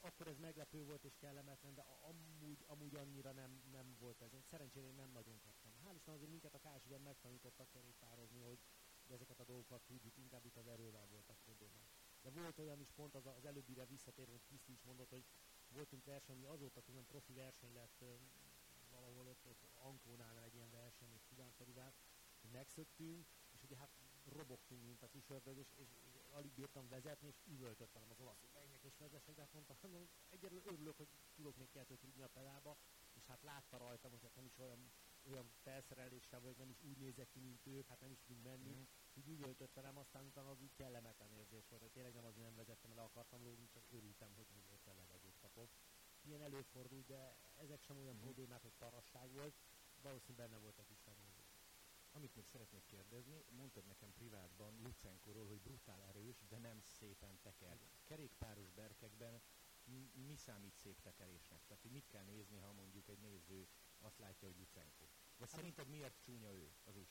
akkor 0.00 0.26
ez 0.26 0.38
meglepő 0.38 0.84
volt 0.84 1.04
és 1.04 1.16
kellemetlen, 1.16 1.74
de 1.74 1.84
amúgy, 2.00 2.64
amúgy 2.66 2.94
annyira 2.94 3.32
nem, 3.32 3.62
nem 3.70 3.96
volt 3.98 4.22
ez. 4.22 4.30
Szerencsére 4.44 4.86
én 4.86 4.94
nem 4.94 5.10
nagyon 5.10 5.38
kaptam. 5.38 5.72
Hál' 5.84 5.94
Isten 5.94 6.14
azért 6.14 6.30
minket 6.30 6.54
a 6.54 6.58
KSI-ben 6.58 7.00
megtanítottak 7.00 7.70
kerékpározni, 7.70 8.40
hogy 8.40 8.58
ezeket 9.06 9.40
a 9.40 9.44
dolgokat 9.44 9.82
tudjuk, 9.82 10.16
inkább 10.16 10.44
itt 10.44 10.56
az 10.56 10.66
erővel 10.66 11.06
voltak 11.06 11.38
problémák. 11.44 11.90
De 12.22 12.30
volt 12.30 12.58
olyan 12.58 12.80
is 12.80 12.90
pont 12.90 13.14
az, 13.14 13.26
az 13.26 13.44
előbbire 13.44 13.86
visszatérve, 13.86 14.32
hogy 14.32 14.44
Kriszti 14.44 14.72
is 14.72 14.82
mondott, 14.82 15.10
hogy 15.10 15.24
voltunk 15.68 16.04
verseny, 16.04 16.46
azóta 16.46 16.80
tudom, 16.80 17.06
profi 17.06 17.32
verseny 17.32 17.72
lett 17.72 18.04
valahol 18.90 19.26
ott, 19.26 19.46
ott 19.46 19.68
Ankónál 19.74 20.38
egy 20.38 20.54
ilyen 20.54 20.70
verseny, 20.70 21.12
és 21.12 21.24
Fidánferivál, 21.28 21.94
hogy 22.40 22.50
megszöktünk, 22.50 23.26
és 23.50 23.62
ugye 23.62 23.76
hát 23.76 23.90
robogtunk, 24.24 24.84
mint 24.84 25.02
a 25.02 25.08
kis 25.08 25.28
és, 25.44 25.72
és 25.76 25.88
alig 26.32 26.52
bírtam 26.52 26.88
vezetni, 26.88 27.28
és 27.28 27.40
üvöltött 27.46 27.92
velem 27.92 28.10
az 28.10 28.20
olasz, 28.20 28.40
hogy 28.40 28.50
menjek 28.52 28.82
és 28.82 28.96
vezessek, 28.96 29.34
de 29.34 29.40
hát 29.40 29.52
mondtam, 29.52 29.76
hogy 29.80 30.08
egyelőre 30.28 30.70
örülök, 30.72 30.96
hogy 30.96 31.08
tudok 31.34 31.56
még 31.56 31.70
kettőt 31.70 32.02
rúgni 32.02 32.22
a 32.22 32.28
pedába, 32.28 32.76
és 33.12 33.26
hát 33.26 33.42
látta 33.42 33.76
rajtam, 33.76 34.10
hogy 34.10 34.22
hát 34.22 34.34
nem 34.34 34.44
is 34.44 34.58
olyan, 34.58 34.92
olyan 35.22 35.50
felszereléssel 35.62 36.40
vagyok, 36.40 36.56
nem 36.56 36.70
is 36.70 36.82
úgy 36.82 36.96
nézek 36.96 37.28
ki, 37.28 37.40
mint 37.40 37.66
ők, 37.66 37.86
hát 37.86 38.00
nem 38.00 38.10
is 38.10 38.20
tudunk 38.20 38.44
menni, 38.44 38.74
mm. 38.74 38.82
úgy 39.14 39.28
üvöltött 39.28 39.72
velem, 39.72 39.96
aztán 39.96 40.24
utána 40.24 40.50
az 40.50 40.60
úgy 40.60 40.74
kellemetlen 40.74 41.32
érzés 41.32 41.68
volt, 41.68 41.82
hogy 41.82 41.90
tényleg 41.90 42.14
nem 42.14 42.24
azért 42.24 42.44
nem 42.44 42.54
vezettem, 42.54 42.94
le 42.94 43.02
akartam 43.02 43.42
lógni, 43.42 43.68
csak 43.68 43.84
örültem, 43.90 44.32
hogy 44.34 44.46
még 44.54 44.70
egyszer 44.70 44.94
levegőt 44.94 45.38
kapok. 45.38 45.70
Ilyen 46.22 46.42
előfordul, 46.42 47.02
de 47.06 47.36
ezek 47.56 47.82
sem 47.82 47.96
olyan 47.96 48.16
mm. 48.16 48.20
problémák, 48.20 48.62
hogy 48.62 48.74
parasság 48.78 49.30
volt, 49.30 49.54
valószínűleg 50.02 50.48
benne 50.48 50.62
volt 50.62 50.78
a 50.78 50.84
kis 50.84 51.00
amit 52.12 52.34
még 52.34 52.46
szeretnék 52.46 52.84
kérdezni, 52.84 53.44
mondtad 53.48 53.86
nekem 53.86 54.12
privátban 54.12 54.80
Lucenkóról, 54.82 55.46
hogy 55.46 55.60
brutál 55.60 56.02
erős, 56.02 56.44
de 56.48 56.49
nem 56.60 56.80
szépen 56.80 57.38
teker. 57.42 57.78
Kerékpáros 58.04 58.70
berkekben 58.70 59.42
mi 60.12 60.36
számít 60.36 60.76
szép 60.76 61.00
tekerésnek? 61.00 61.64
Tehát, 61.66 61.82
hogy 61.82 61.90
mit 61.90 62.06
kell 62.06 62.24
nézni, 62.24 62.56
ha 62.56 62.72
mondjuk 62.72 63.08
egy 63.08 63.18
néző 63.18 63.68
azt 63.98 64.18
látja, 64.18 64.48
hogy 64.48 64.56
Lucenko? 64.56 65.04
Vagy 65.36 65.50
hát, 65.50 65.58
szerinted 65.58 65.88
miért 65.88 66.20
csúnya 66.20 66.52
ő 66.52 66.72
az 66.84 66.96
új 66.96 67.06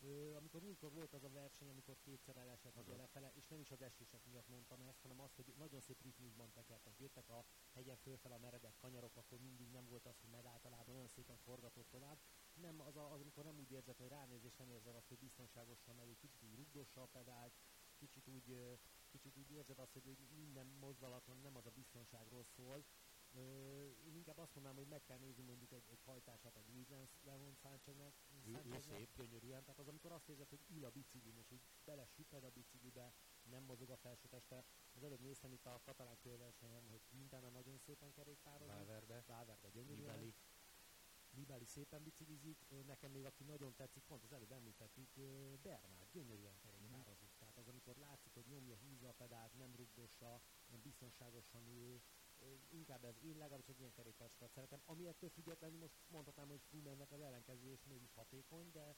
Ö, 0.00 0.34
amikor 0.34 0.62
múltkor 0.62 0.92
volt 0.92 1.12
az 1.12 1.24
a 1.24 1.30
verseny, 1.30 1.68
amikor 1.68 1.98
kétszer 2.00 2.36
elesett 2.36 2.76
az 2.76 2.86
lefele, 2.86 3.32
és 3.34 3.46
nem 3.46 3.60
is 3.60 3.70
az 3.70 3.82
esések 3.82 4.24
miatt 4.24 4.48
mondtam 4.48 4.80
ezt, 4.80 5.00
hanem 5.02 5.20
azt, 5.20 5.34
hogy 5.34 5.54
nagyon 5.56 5.80
szép 5.80 6.02
ritmusban 6.02 6.52
tekertek. 6.52 6.98
Jöttek 6.98 7.28
a 7.28 7.44
hegyen 7.72 7.96
fölfel 7.96 8.32
a 8.32 8.38
meredek 8.38 8.76
kanyarok, 8.76 9.16
akkor 9.16 9.38
mindig 9.38 9.70
nem 9.70 9.86
volt 9.86 10.06
az, 10.06 10.20
hogy 10.20 10.30
megáltalában 10.30 10.94
olyan 10.94 11.08
szépen 11.08 11.38
forgatott 11.38 11.90
tovább. 11.90 12.18
Nem, 12.54 12.80
az, 12.80 12.96
a, 12.96 13.12
az 13.12 13.20
amikor 13.20 13.44
nem 13.44 13.58
úgy 13.58 13.70
érzed, 13.70 13.96
hogy 13.96 14.08
ránézés 14.08 14.56
nem 14.56 14.70
érzed 14.70 14.94
azt, 14.94 15.08
hogy 15.08 15.18
biztonságosan 15.18 15.94
megy, 15.94 16.16
kicsit 16.18 16.42
úgy 16.42 16.54
rugdossa 16.54 17.02
a 17.02 17.06
pedált, 17.06 17.52
kicsit 17.96 18.28
úgy, 18.28 18.78
kicsit 19.14 19.36
úgy 19.36 19.50
érzed 19.50 19.78
azt, 19.78 19.92
hogy 19.92 20.16
minden 20.34 20.66
mozdulaton 20.66 21.38
nem 21.38 21.56
az 21.56 21.66
a 21.66 21.70
biztonságról 21.70 22.44
szól, 22.44 22.84
én 24.06 24.14
inkább 24.14 24.38
azt 24.38 24.54
mondanám, 24.54 24.78
hogy 24.78 24.88
meg 24.88 25.02
kell 25.02 25.18
nézni 25.18 25.42
mondjuk 25.42 25.72
egy, 25.72 25.84
egy 25.88 26.02
hajtását 26.02 26.56
a 26.56 26.62
Luis 26.66 26.88
Leon 27.22 27.54
Sáncheznek, 27.54 28.14
Sáncheznek 28.52 29.08
gyönyörűen, 29.16 29.62
tehát 29.62 29.78
az, 29.78 29.88
amikor 29.88 30.12
azt 30.12 30.28
érzed, 30.28 30.48
hogy 30.48 30.64
ül 30.68 30.84
a 30.84 30.90
biciklin, 30.90 31.36
és 31.36 31.50
úgy 31.50 31.60
bele 31.84 32.06
süped 32.06 32.44
a 32.44 32.50
biciklibe, 32.50 33.14
nem 33.42 33.62
mozog 33.62 33.90
a 33.90 33.96
felső 33.96 34.28
teste. 34.28 34.64
Az 34.92 35.02
előbb 35.02 35.20
néztem 35.20 35.52
itt 35.52 35.66
a 35.66 35.80
katalán 35.82 36.18
körversenyen, 36.18 36.86
hogy 36.88 37.04
Quintana 37.10 37.48
nagyon 37.48 37.78
szépen 37.78 38.12
kerékpározik. 38.12 38.74
Valverde, 38.74 39.22
Valverde 39.26 39.70
gyönyörűen. 39.70 40.18
Nibali. 40.18 40.34
Nibali 41.30 41.64
szépen 41.64 42.02
biciklizik, 42.02 42.66
nekem 42.86 43.10
még 43.10 43.24
aki 43.24 43.44
nagyon 43.44 43.74
tetszik, 43.74 44.02
pont 44.02 44.22
az 44.22 44.32
előbb 44.32 44.52
említettük, 44.52 45.10
Bernard 45.62 46.10
gyönyörűen 46.12 46.58
kerékpározik. 46.58 47.28
Mhm. 47.28 47.38
Tehát 47.38 47.58
az, 47.58 47.68
amikor 47.68 47.96
látszik, 47.96 48.23
hogy 48.34 48.46
nyomja, 48.46 48.76
húzza 48.76 49.08
a 49.08 49.12
pedált, 49.12 49.54
nem 49.54 49.76
rugdossa, 49.76 50.40
nem 50.66 50.80
biztonságosan 50.80 51.66
ül, 51.66 52.02
inkább 52.68 53.04
ez, 53.04 53.16
én 53.22 53.36
legalábbis 53.36 53.68
egy 53.68 53.78
ilyen 53.78 53.92
kerékpárosokat 53.92 54.52
szeretem, 54.52 54.80
ami 54.84 55.06
ettől 55.06 55.30
függetlenül 55.30 55.78
most 55.78 55.94
mondhatnám, 56.08 56.48
hogy 56.48 56.62
Flumennek 56.68 57.12
az 57.12 57.20
ellenkező 57.20 57.70
és 57.72 57.84
mégis 57.84 58.12
hatékony, 58.12 58.70
de, 58.70 58.96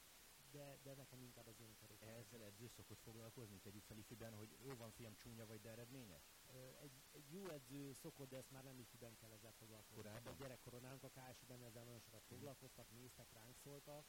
de, 0.51 0.79
de 0.83 0.94
nekem 0.94 1.22
inkább 1.22 1.46
az 1.46 1.61
ilyen 1.61 1.77
kerékpáros. 1.77 2.27
Ezzel 2.27 2.42
edző 2.42 2.68
szokott 2.68 3.01
foglalkozni, 3.01 3.59
tegyük 3.61 3.85
fel 3.85 3.96
ifiben, 3.96 4.35
hogy 4.35 4.57
jó 4.62 4.75
van 4.77 4.90
fiam, 4.90 5.16
csúnya 5.16 5.46
vagy, 5.46 5.61
de 5.61 5.70
eredményes? 5.70 6.33
Egy, 6.81 6.92
egy 7.12 7.31
jó 7.31 7.49
edző 7.49 7.92
szokott, 7.92 8.29
de 8.29 8.37
ezt 8.37 8.51
már 8.51 8.64
nem 8.64 8.79
ifiben 8.79 9.16
kell 9.16 9.31
ezzel 9.31 9.53
foglalkozni. 9.53 9.96
Korábban? 9.96 10.22
Tehát 10.22 10.38
A 10.38 10.42
gyerekkoron 10.42 10.81
nálunk 10.81 11.03
a 11.03 11.11
KSI-ben 11.11 11.62
ezzel 11.62 11.85
nagyon 11.85 12.01
sokat 12.01 12.25
foglalkoztak, 12.25 12.90
néztek, 12.90 13.33
ránk 13.33 13.57
szóltak, 13.57 14.07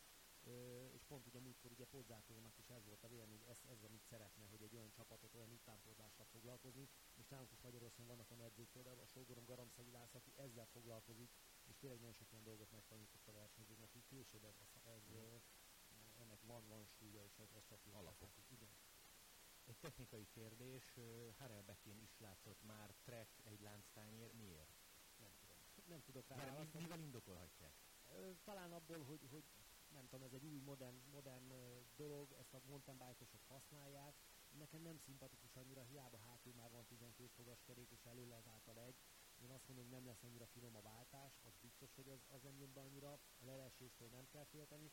és 0.92 1.04
pont 1.04 1.26
ugye 1.28 1.40
múltkor 1.40 1.72
ugye 1.72 1.86
Pozzátónak 1.86 2.58
is 2.58 2.70
ez 2.70 2.86
volt 2.86 3.04
a 3.04 3.08
vélemény, 3.08 3.38
hogy 3.38 3.48
ez, 3.48 3.62
ez 3.70 3.84
amit 3.84 4.04
szeretne, 4.04 4.46
hogy 4.46 4.62
egy 4.62 4.76
olyan 4.76 4.92
csapatot, 4.92 5.34
olyan 5.34 5.52
utánpótlással 5.52 6.26
foglalkozni, 6.26 6.90
és 7.16 7.28
nálunk 7.28 7.50
vannak 8.08 8.32
olyan 8.32 8.44
edzők, 8.44 8.70
például 8.70 9.00
a 9.00 9.06
sógorom 9.06 9.46
Garamszegi 9.46 9.92
László, 9.92 10.20
aki 10.20 10.32
ezzel 10.36 10.66
foglalkozik, 10.66 11.30
és 11.66 11.78
tényleg 11.78 12.00
nagyon 12.00 12.14
sok 12.14 12.32
olyan 12.32 12.44
dolgot 12.44 12.72
megtanított 12.72 13.28
a 13.28 13.32
versenyzőknek, 13.32 13.92
hogy 13.92 14.06
később 14.06 14.44
ez, 14.44 14.56
ez, 14.84 15.10
ö, 15.10 15.36
ennek 16.18 16.42
van, 16.42 16.68
van 16.68 16.86
súlya, 16.86 17.24
és 17.24 17.38
ez, 17.38 17.52
ez 17.52 17.66
csak. 17.66 17.80
Alapok. 17.92 18.30
Igen. 18.50 18.70
Egy 19.66 19.78
technikai 19.78 20.28
kérdés, 20.28 20.98
ö, 20.98 21.30
Harel 21.38 21.64
Bekén 21.64 22.02
is 22.02 22.20
látszott 22.20 22.64
már 22.64 22.96
Trek, 23.04 23.30
egy 23.44 23.60
lánctányér, 23.60 24.34
miért? 24.34 24.76
Nem 25.20 25.32
tudom. 25.40 25.58
Nem 25.86 26.02
tudok 26.04 26.28
rá 26.28 26.36
Mert 26.36 26.74
mivel 26.74 27.00
indokolhatják? 27.00 27.74
Talán 28.44 28.74
abból, 28.74 29.04
hogy, 29.04 29.28
hogy 29.30 29.44
nem 29.88 30.08
tudom, 30.08 30.26
ez 30.26 30.34
egy 30.34 30.46
új 30.46 30.60
modern, 30.60 31.02
modern 31.12 31.54
dolog, 31.96 32.32
ezt 32.32 32.54
a 32.54 32.62
mountain 32.66 32.98
bike-osok 32.98 33.44
használják. 33.48 34.16
Nekem 34.58 34.82
nem 34.82 34.98
szimpatikus 34.98 35.56
annyira, 35.56 35.82
hiába 35.82 36.18
hátul 36.18 36.54
már 36.54 36.72
van 36.72 36.86
12 36.86 37.30
fogas 37.36 37.62
kerék, 37.64 37.92
és 37.92 38.06
előle 38.06 38.36
ezáltal 38.36 38.80
egy. 38.80 38.96
Én 39.42 39.52
azt 39.52 39.68
mondom, 39.68 39.86
hogy 39.86 39.94
nem 39.94 40.06
lesz 40.06 40.24
annyira 40.24 40.46
finom 40.48 40.76
a 40.76 40.82
váltás, 40.82 41.40
az 41.44 41.58
biztos, 41.62 41.96
hogy 41.96 42.08
az, 42.10 42.20
az 42.28 42.42
nem 42.42 42.58
jön 42.58 42.74
be 42.74 42.82
annyira, 42.82 43.12
a 43.12 43.46
leleséstől 43.46 44.10
nem 44.10 44.28
kell 44.28 44.46
félteni. 44.46 44.92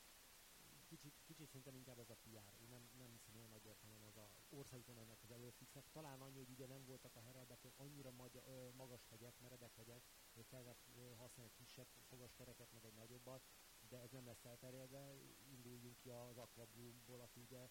Kicsit, 0.87 1.15
kicsit 1.25 1.47
szerintem 1.47 1.75
inkább 1.75 1.99
ez 1.99 2.11
a 2.11 2.17
PR. 2.23 2.61
Én 2.61 2.69
nem, 2.69 2.89
nem 2.97 3.11
hiszem 3.11 3.37
olyan 3.37 3.49
nagy 3.49 3.65
értelem 3.65 4.03
az 4.05 4.17
a 4.17 4.31
országúton 4.49 4.99
ennek 4.99 5.23
az 5.23 5.31
előfixnek. 5.31 5.85
Talán 5.93 6.21
annyi, 6.21 6.39
hogy 6.39 6.51
ugye 6.51 6.67
nem 6.67 6.85
voltak 6.85 7.17
a 7.17 7.21
heraldekén 7.21 7.73
annyira 7.77 8.11
magy- 8.11 8.43
ö, 8.47 8.71
magas 8.73 9.07
hegyek, 9.09 9.39
meredek 9.39 9.75
hegyek, 9.75 10.03
hogy 10.33 10.47
kellett 10.47 10.91
használni 11.17 11.53
kisebb 11.53 11.87
fogaskereket, 12.09 12.73
meg 12.73 12.85
egy 12.85 12.95
nagyobbat, 12.95 13.43
de 13.89 14.01
ez 14.01 14.11
nem 14.11 14.27
lesz 14.27 14.45
elterjedve. 14.45 15.15
Induljunk 15.45 15.97
ki 15.99 16.11
az 16.11 16.39
Aquablue-ból, 16.39 17.21
aki 17.21 17.41
ugye 17.41 17.69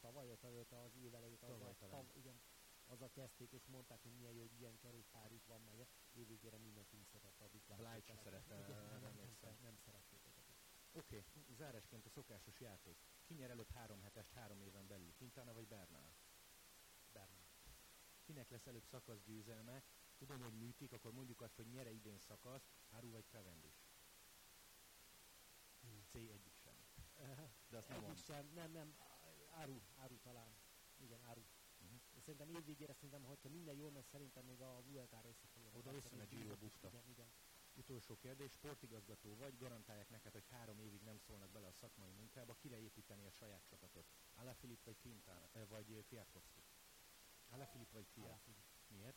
tavaly, 0.00 0.26
vagy 0.26 0.38
előtt 0.42 0.72
az 0.72 0.96
év 0.96 1.14
elejét 1.14 1.42
azzal, 1.42 1.76
tav, 1.88 2.06
igen, 2.12 2.40
azzal 2.86 3.10
kezdték, 3.10 3.52
és 3.52 3.66
mondták, 3.66 4.02
hogy 4.02 4.12
milyen 4.12 4.32
jó, 4.32 4.40
hogy 4.40 4.58
ilyen 4.58 4.78
kerékpárjuk 4.78 5.46
van, 5.46 5.60
meg 5.60 5.86
évvégére 6.12 6.58
mindenki 6.58 6.96
visszatette 6.96 7.44
a 7.44 7.48
duplát. 7.48 7.78
Blythe 7.78 8.14
se 8.14 8.20
szerette, 8.22 8.54
nem, 8.54 9.00
nem, 9.00 9.36
nem, 9.40 9.56
nem 9.60 9.76
szerették. 9.76 10.20
Oké, 10.92 11.16
okay. 11.16 11.54
zárásként 11.54 12.06
a 12.06 12.10
szokásos 12.10 12.60
játék. 12.60 12.96
Ki 13.24 13.34
nyer 13.34 13.50
előbb 13.50 13.70
három 13.70 14.00
hetest 14.00 14.32
három 14.32 14.60
éven 14.60 14.86
belül? 14.86 15.14
Quintana 15.16 15.52
vagy 15.52 15.66
Bernal? 15.66 16.14
Bernard. 17.12 17.46
Kinek 18.22 18.50
lesz 18.50 18.66
előbb 18.66 18.84
szakasz 18.84 19.22
győzelme? 19.22 19.82
Tudom, 20.16 20.40
hogy 20.40 20.54
műtik, 20.58 20.92
akkor 20.92 21.12
mondjuk 21.12 21.40
azt, 21.40 21.56
hogy 21.56 21.66
nyere 21.66 21.90
idén 21.90 22.18
szakaszt, 22.18 22.66
Áru 22.88 23.10
vagy 23.10 23.24
Cavendish? 23.28 23.82
C 26.08 26.14
egyik 26.14 26.54
sem. 26.54 26.74
De 27.70 27.76
azt 27.76 27.88
nem 27.88 28.04
Egyik 28.04 28.16
sem, 28.16 28.50
nem, 28.54 28.70
nem, 28.70 28.94
áru, 29.52 29.80
áru 29.96 30.18
talán. 30.18 30.54
Igen, 30.96 31.20
áru. 31.22 31.44
Mhm. 31.78 31.94
Szerintem 32.20 32.48
évvégére 32.48 32.92
szerintem, 32.92 33.22
hogyha 33.22 33.48
minden 33.48 33.74
jól 33.74 33.90
megy, 33.90 34.04
szerintem 34.04 34.44
még 34.44 34.60
a 34.60 34.82
Vueltára 34.82 35.28
össze 35.28 35.46
fogja 35.46 35.68
Oda 35.68 35.90
hozni. 35.90 35.96
összemegy 35.96 36.28
Giro 36.28 36.56
bukta. 36.56 36.88
Igen, 36.88 37.08
igen. 37.08 37.32
Utolsó 37.74 38.16
kérdés, 38.16 38.52
sportigazgató 38.52 39.36
vagy, 39.36 39.56
garantálják 39.56 40.08
neked, 40.08 40.32
hogy 40.32 40.46
három 40.46 40.78
évig 40.78 41.02
nem 41.02 41.18
szólnak 41.18 41.50
bele 41.50 41.66
a 41.66 41.72
szakmai 41.72 42.10
munkába, 42.10 42.54
kire 42.54 42.78
építeni 42.80 43.26
a 43.26 43.30
saját 43.30 43.64
csapatot? 43.66 44.06
Alaphilipp 44.34 44.84
vagy 44.84 44.98
Quintana, 44.98 45.48
eh, 45.52 45.66
vagy 45.68 46.04
Kwiatkowski? 46.08 46.62
Alaphilipp 47.48 47.90
vagy 47.92 48.08
Kwiat? 48.08 48.48
Miért? 48.88 49.16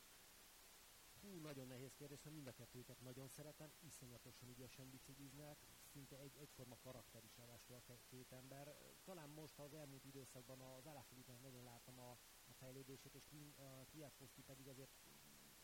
Hú, 1.22 1.40
nagyon 1.40 1.68
nehéz 1.68 1.94
kérdés, 1.96 2.22
mert 2.24 2.36
mind 2.36 2.48
a 2.48 2.54
kettőket 2.54 3.02
nagyon 3.02 3.28
szeretem, 3.28 3.72
iszonyatosan 3.80 4.50
ügyesen 4.50 4.90
bicikliznek, 4.90 5.58
szinte 5.96 6.18
egy, 6.18 6.36
egyforma 6.38 6.78
karakter 6.78 7.24
is 7.24 7.38
ráadásul 7.38 7.76
a 7.76 7.98
két 8.10 8.32
ember. 8.32 8.76
Talán 9.04 9.30
most 9.30 9.60
az 9.60 9.74
elmúlt 9.74 10.06
időszakban 10.06 10.62
az 10.62 10.86
Alaphilippnek 10.86 11.42
nagyon 11.42 11.64
láttam 11.64 12.00
a, 12.00 12.12
a 12.46 12.54
fejlődését, 12.54 13.14
és 13.16 13.26
a 13.56 13.86
Kwiatkowski 13.86 14.42
pedig 14.42 14.68
azért 14.68 14.92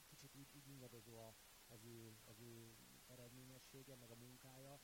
kicsit 0.09 0.35
úgy, 0.35 0.49
úgy 0.53 0.67
ingadozó 0.67 1.17
a, 1.17 1.33
az, 1.67 1.83
ő, 1.83 2.15
az 2.25 2.39
ő 2.39 2.75
eredményessége, 3.07 3.95
meg 3.95 4.11
a 4.11 4.15
munkája. 4.15 4.79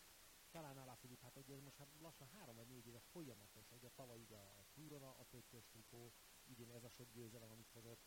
Talán 0.51 0.77
Alaphilipp, 0.77 1.21
hát 1.21 1.37
ugye 1.37 1.59
most 1.61 1.77
hát 1.77 1.87
lassan 1.99 2.27
három 2.27 2.55
vagy 2.55 2.67
négy 2.67 2.87
éve 2.87 2.99
folyamatos, 2.99 3.71
ugye 3.71 3.89
tavaly 3.89 4.19
ugye 4.19 4.37
a 4.37 4.65
túron 4.73 5.03
a, 5.03 5.15
a 5.19 5.23
pöttyös 5.23 5.67
trikó, 5.67 6.13
idén 6.45 6.69
ez 6.69 6.83
a 6.83 6.89
sok 6.89 7.11
győzelem, 7.11 7.51
amit 7.51 7.69
hozott, 7.73 8.01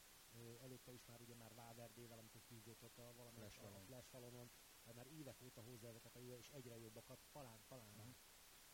előtte 0.61 0.93
is 0.93 1.05
már 1.05 1.21
ugye 1.21 1.35
már 1.35 1.55
Valverdével, 1.55 2.19
amikor 2.19 2.43
küzdött 2.45 2.83
ott 2.83 2.99
a 2.99 3.09
a 3.09 3.13
Vallon. 3.13 3.85
Flash 3.85 4.11
Vallonon, 4.11 4.51
hát 4.91 5.05
már 5.05 5.19
évek 5.19 5.43
óta 5.43 5.61
hozza 5.61 5.89
ezeket 5.89 6.15
a 6.17 6.19
jó 6.19 6.37
és 6.37 6.49
egyre 6.49 6.79
jobbakat, 6.79 7.19
talán, 7.33 7.61
talán 7.69 8.17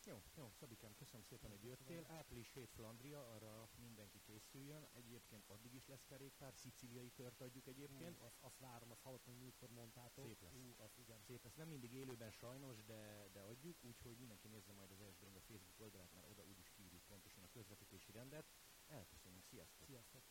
Jó, 0.05 0.23
jó, 0.35 0.51
Szabikám, 0.53 0.95
köszönöm 0.95 1.23
szépen, 1.23 1.51
hogy 1.51 1.63
jöttél. 1.63 2.07
Április 2.09 2.53
7 2.53 2.71
Flandria, 2.71 3.35
arra 3.35 3.69
mindenki 3.77 4.21
készüljön. 4.21 4.89
Egyébként 4.93 5.49
addig 5.49 5.75
is 5.75 5.87
lesz 5.87 6.05
kerékpár, 6.05 6.55
szicíliai 6.55 7.13
kört 7.13 7.41
adjuk 7.41 7.67
egyébként. 7.67 8.19
Hú, 8.19 8.25
azt, 8.25 8.37
azt 8.41 8.59
várom, 8.59 8.91
azt 8.91 9.03
hallottam, 9.03 9.33
hogy 9.33 9.43
múltkor 9.43 9.71
mondtátok. 9.71 10.25
Szép 10.25 10.43
lesz. 10.43 10.53
Hú, 10.53 10.75
az 10.77 10.99
igen. 10.99 11.21
Szép 11.21 11.45
lesz. 11.45 11.55
Nem 11.55 11.69
mindig 11.69 11.93
élőben 11.93 12.31
sajnos, 12.31 12.85
de, 12.85 13.29
de 13.33 13.41
adjuk, 13.41 13.85
úgyhogy 13.85 14.17
mindenki 14.19 14.49
nézze 14.49 14.73
majd 14.73 14.91
az 14.91 15.01
esdőnk 15.01 15.37
a 15.37 15.41
Facebook 15.41 15.81
oldalát, 15.81 16.13
mert 16.13 16.27
oda 16.27 16.45
úgyis 16.45 16.71
kiírjuk 16.71 17.03
pontosan 17.03 17.43
a 17.43 17.49
közvetítési 17.49 18.13
rendet. 18.13 18.47
Elköszönünk, 18.87 19.45
sziasztok! 19.45 19.87
Sziasztok! 19.87 20.23